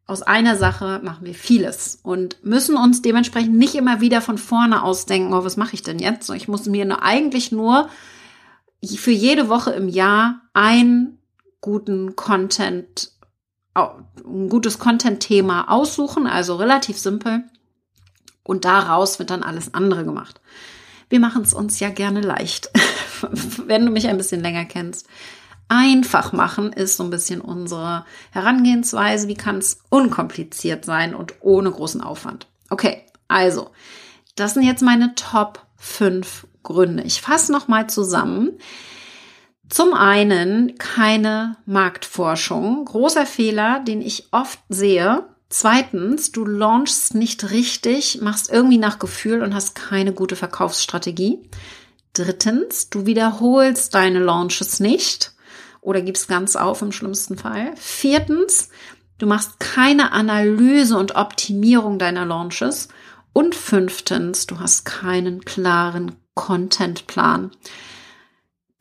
aus 0.06 0.22
einer 0.22 0.56
Sache 0.56 1.00
machen 1.02 1.26
wir 1.26 1.34
vieles 1.34 1.98
und 2.02 2.44
müssen 2.44 2.76
uns 2.76 3.02
dementsprechend 3.02 3.54
nicht 3.54 3.74
immer 3.74 4.00
wieder 4.00 4.20
von 4.20 4.38
vorne 4.38 4.82
ausdenken, 4.82 5.32
oh, 5.32 5.44
was 5.44 5.56
mache 5.56 5.74
ich 5.74 5.82
denn 5.82 5.98
jetzt? 5.98 6.28
Ich 6.30 6.46
muss 6.46 6.66
mir 6.66 6.84
nur 6.84 7.02
eigentlich 7.02 7.52
nur 7.52 7.88
für 8.84 9.12
jede 9.12 9.48
Woche 9.48 9.70
im 9.70 9.88
Jahr 9.88 10.42
einen 10.52 11.18
guten 11.62 12.14
Content, 12.14 13.12
ein 13.74 14.48
gutes 14.48 14.78
Content-Thema 14.78 15.70
aussuchen, 15.70 16.26
also 16.26 16.56
relativ 16.56 16.98
simpel. 16.98 17.44
Und 18.42 18.64
daraus 18.64 19.18
wird 19.18 19.30
dann 19.30 19.42
alles 19.42 19.74
andere 19.74 20.04
gemacht. 20.04 20.40
Wir 21.08 21.20
machen 21.20 21.42
es 21.42 21.54
uns 21.54 21.80
ja 21.80 21.90
gerne 21.90 22.20
leicht, 22.20 22.70
wenn 23.66 23.86
du 23.86 23.92
mich 23.92 24.08
ein 24.08 24.16
bisschen 24.16 24.40
länger 24.40 24.64
kennst. 24.64 25.08
Einfach 25.68 26.32
machen 26.32 26.72
ist 26.72 26.96
so 26.98 27.04
ein 27.04 27.10
bisschen 27.10 27.40
unsere 27.40 28.04
Herangehensweise. 28.32 29.28
Wie 29.28 29.34
kann 29.34 29.58
es 29.58 29.80
unkompliziert 29.88 30.84
sein 30.84 31.14
und 31.14 31.34
ohne 31.40 31.70
großen 31.70 32.02
Aufwand? 32.02 32.46
Okay, 32.68 33.02
also, 33.28 33.70
das 34.36 34.54
sind 34.54 34.64
jetzt 34.64 34.82
meine 34.82 35.14
Top 35.14 35.64
5 35.76 36.46
Gründe. 36.62 37.02
Ich 37.04 37.22
fasse 37.22 37.50
nochmal 37.50 37.88
zusammen. 37.88 38.58
Zum 39.68 39.94
einen 39.94 40.76
keine 40.78 41.56
Marktforschung. 41.66 42.84
Großer 42.84 43.26
Fehler, 43.26 43.80
den 43.80 44.02
ich 44.02 44.28
oft 44.30 44.60
sehe. 44.68 45.24
Zweitens, 45.48 46.32
du 46.32 46.44
launchst 46.44 47.14
nicht 47.14 47.50
richtig, 47.50 48.20
machst 48.20 48.50
irgendwie 48.50 48.78
nach 48.78 48.98
Gefühl 48.98 49.42
und 49.42 49.54
hast 49.54 49.74
keine 49.74 50.12
gute 50.12 50.36
Verkaufsstrategie. 50.36 51.48
Drittens, 52.12 52.90
du 52.90 53.06
wiederholst 53.06 53.94
deine 53.94 54.18
Launches 54.18 54.80
nicht 54.80 55.32
oder 55.80 56.00
gibst 56.00 56.28
ganz 56.28 56.56
auf 56.56 56.82
im 56.82 56.92
schlimmsten 56.92 57.36
Fall. 57.36 57.72
Viertens, 57.76 58.70
du 59.18 59.26
machst 59.26 59.60
keine 59.60 60.12
Analyse 60.12 60.96
und 60.96 61.14
Optimierung 61.16 61.98
deiner 61.98 62.24
Launches. 62.24 62.88
Und 63.32 63.54
fünftens, 63.54 64.46
du 64.46 64.60
hast 64.60 64.84
keinen 64.84 65.44
klaren 65.44 66.16
Contentplan. 66.34 67.50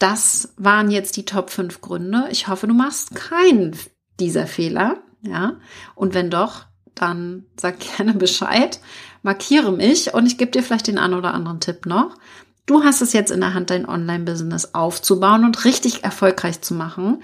Das 0.04 0.54
waren 0.58 0.92
jetzt 0.92 1.16
die 1.16 1.24
Top 1.24 1.50
5 1.50 1.80
Gründe. 1.80 2.28
Ich 2.30 2.50
hoffe, 2.50 2.68
du 2.68 2.74
machst 2.74 3.16
keinen 3.16 3.74
dieser 4.20 4.48
Fehler. 4.48 4.98
Ja. 5.22 5.54
Und 5.96 6.13
wenn 6.13 6.30
doch, 6.30 6.66
dann 6.94 7.46
sag 7.56 7.78
gerne 7.98 8.13
Bescheid, 8.13 8.82
markiere 9.22 9.72
mich 9.72 10.13
und 10.13 10.26
ich 10.26 10.38
gebe 10.38 10.52
dir 10.52 10.62
vielleicht 10.62 10.88
den 10.88 10.98
einen 10.98 11.13
oder 11.13 11.34
anderen 11.34 11.62
Tipp 11.62 11.86
noch. 11.86 12.18
Du 12.66 12.84
hast 12.84 13.02
es 13.02 13.13
jetzt 13.13 13.32
in 13.32 13.39
der 13.39 13.54
Hand, 13.54 13.70
dein 13.70 13.88
Online-Business 13.88 14.74
aufzubauen 14.74 15.46
und 15.46 15.63
richtig 15.63 16.04
erfolgreich 16.04 16.60
zu 16.60 16.74
machen. 16.74 17.24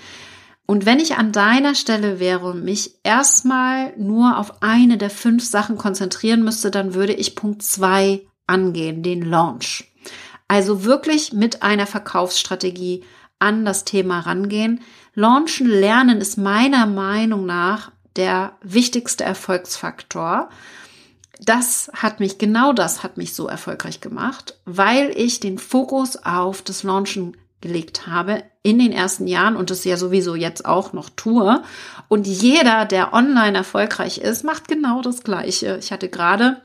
Und 0.66 0.86
wenn 0.86 1.02
ich 1.02 1.18
an 1.18 1.34
deiner 1.34 1.76
Stelle 1.76 2.22
wäre 2.22 2.48
und 2.48 2.64
mich 2.64 3.02
erstmal 3.04 3.92
nur 3.98 4.38
auf 4.38 4.64
eine 4.64 4.98
der 4.98 5.10
fünf 5.10 5.44
Sachen 5.44 5.78
konzentrieren 5.78 6.46
müsste, 6.46 6.72
dann 6.72 6.94
würde 6.94 7.12
ich 7.12 7.36
Punkt 7.36 7.62
zwei 7.62 8.26
angehen, 8.48 9.04
den 9.04 9.22
Launch. 9.22 9.89
Also 10.50 10.84
wirklich 10.84 11.32
mit 11.32 11.64
einer 11.64 11.88
Verkaufsstrategie 11.88 13.06
an 13.38 13.64
das 13.64 13.86
Thema 13.86 14.20
rangehen. 14.20 14.82
Launchen 15.14 15.68
lernen 15.68 16.20
ist 16.20 16.38
meiner 16.38 16.86
Meinung 16.86 17.46
nach 17.46 17.92
der 18.16 18.54
wichtigste 18.62 19.24
Erfolgsfaktor. 19.24 20.50
Das 21.40 21.90
hat 21.94 22.20
mich, 22.20 22.40
genau 22.40 22.74
das 22.74 23.04
hat 23.04 23.16
mich 23.16 23.34
so 23.34 23.48
erfolgreich 23.48 24.02
gemacht, 24.02 24.60
weil 24.66 25.12
ich 25.16 25.40
den 25.40 25.58
Fokus 25.58 26.18
auf 26.18 26.64
das 26.64 26.84
Launchen 26.84 27.38
gelegt 27.62 28.08
habe 28.08 28.44
in 28.64 28.80
den 28.80 28.92
ersten 28.92 29.28
Jahren 29.28 29.56
und 29.56 29.70
das 29.70 29.84
ja 29.84 29.98
sowieso 29.98 30.36
jetzt 30.36 30.66
auch 30.66 30.94
noch 30.94 31.10
tue. 31.10 31.62
Und 32.08 32.26
jeder, 32.26 32.86
der 32.86 33.14
online 33.14 33.58
erfolgreich 33.58 34.18
ist, 34.18 34.44
macht 34.44 34.68
genau 34.68 35.02
das 35.02 35.24
Gleiche. 35.24 35.78
Ich 35.80 35.92
hatte 35.92 36.10
gerade 36.10 36.62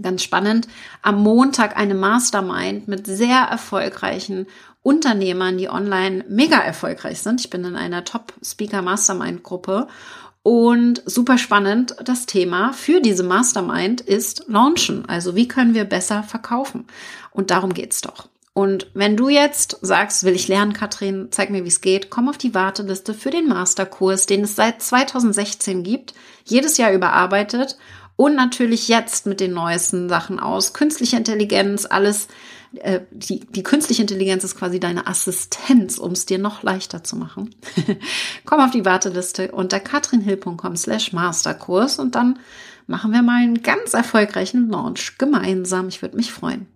ganz 0.00 0.22
spannend, 0.22 0.68
am 1.02 1.22
Montag 1.22 1.76
eine 1.76 1.94
Mastermind 1.94 2.88
mit 2.88 3.06
sehr 3.06 3.38
erfolgreichen 3.38 4.46
Unternehmern, 4.82 5.58
die 5.58 5.68
online 5.68 6.24
mega 6.28 6.58
erfolgreich 6.58 7.20
sind. 7.20 7.40
Ich 7.40 7.50
bin 7.50 7.64
in 7.64 7.76
einer 7.76 8.04
Top-Speaker 8.04 8.82
Mastermind 8.82 9.42
Gruppe 9.42 9.88
und 10.42 11.02
super 11.04 11.36
spannend, 11.36 11.94
das 12.02 12.24
Thema 12.24 12.72
für 12.72 13.00
diese 13.00 13.22
Mastermind 13.22 14.00
ist 14.00 14.44
Launchen. 14.48 15.06
Also 15.06 15.36
wie 15.36 15.48
können 15.48 15.74
wir 15.74 15.84
besser 15.84 16.22
verkaufen? 16.22 16.86
Und 17.32 17.50
darum 17.50 17.74
geht's 17.74 18.00
doch. 18.00 18.28
Und 18.52 18.90
wenn 18.94 19.16
du 19.16 19.28
jetzt 19.28 19.78
sagst, 19.80 20.24
will 20.24 20.34
ich 20.34 20.48
lernen, 20.48 20.72
Katrin, 20.72 21.28
zeig 21.30 21.50
mir, 21.50 21.64
wie 21.64 21.68
es 21.68 21.82
geht, 21.82 22.10
komm 22.10 22.28
auf 22.28 22.36
die 22.36 22.54
Warteliste 22.54 23.14
für 23.14 23.30
den 23.30 23.48
Masterkurs, 23.48 24.26
den 24.26 24.42
es 24.42 24.56
seit 24.56 24.82
2016 24.82 25.82
gibt, 25.82 26.14
jedes 26.44 26.76
Jahr 26.76 26.92
überarbeitet 26.92 27.76
und 28.20 28.34
natürlich 28.34 28.88
jetzt 28.88 29.24
mit 29.24 29.40
den 29.40 29.54
neuesten 29.54 30.10
Sachen 30.10 30.38
aus. 30.38 30.74
Künstliche 30.74 31.16
Intelligenz, 31.16 31.86
alles. 31.86 32.28
Äh, 32.74 33.00
die, 33.10 33.40
die 33.40 33.62
künstliche 33.62 34.02
Intelligenz 34.02 34.44
ist 34.44 34.56
quasi 34.56 34.78
deine 34.78 35.06
Assistenz, 35.06 35.96
um 35.96 36.12
es 36.12 36.26
dir 36.26 36.36
noch 36.36 36.62
leichter 36.62 37.02
zu 37.02 37.16
machen. 37.16 37.54
Komm 38.44 38.60
auf 38.60 38.72
die 38.72 38.84
Warteliste 38.84 39.52
unter 39.52 39.80
katrinhill.com 39.80 40.76
slash 40.76 41.14
Masterkurs 41.14 41.98
und 41.98 42.14
dann 42.14 42.38
machen 42.86 43.10
wir 43.10 43.22
mal 43.22 43.42
einen 43.42 43.62
ganz 43.62 43.94
erfolgreichen 43.94 44.68
Launch 44.68 45.16
gemeinsam. 45.16 45.88
Ich 45.88 46.02
würde 46.02 46.18
mich 46.18 46.30
freuen. 46.30 46.66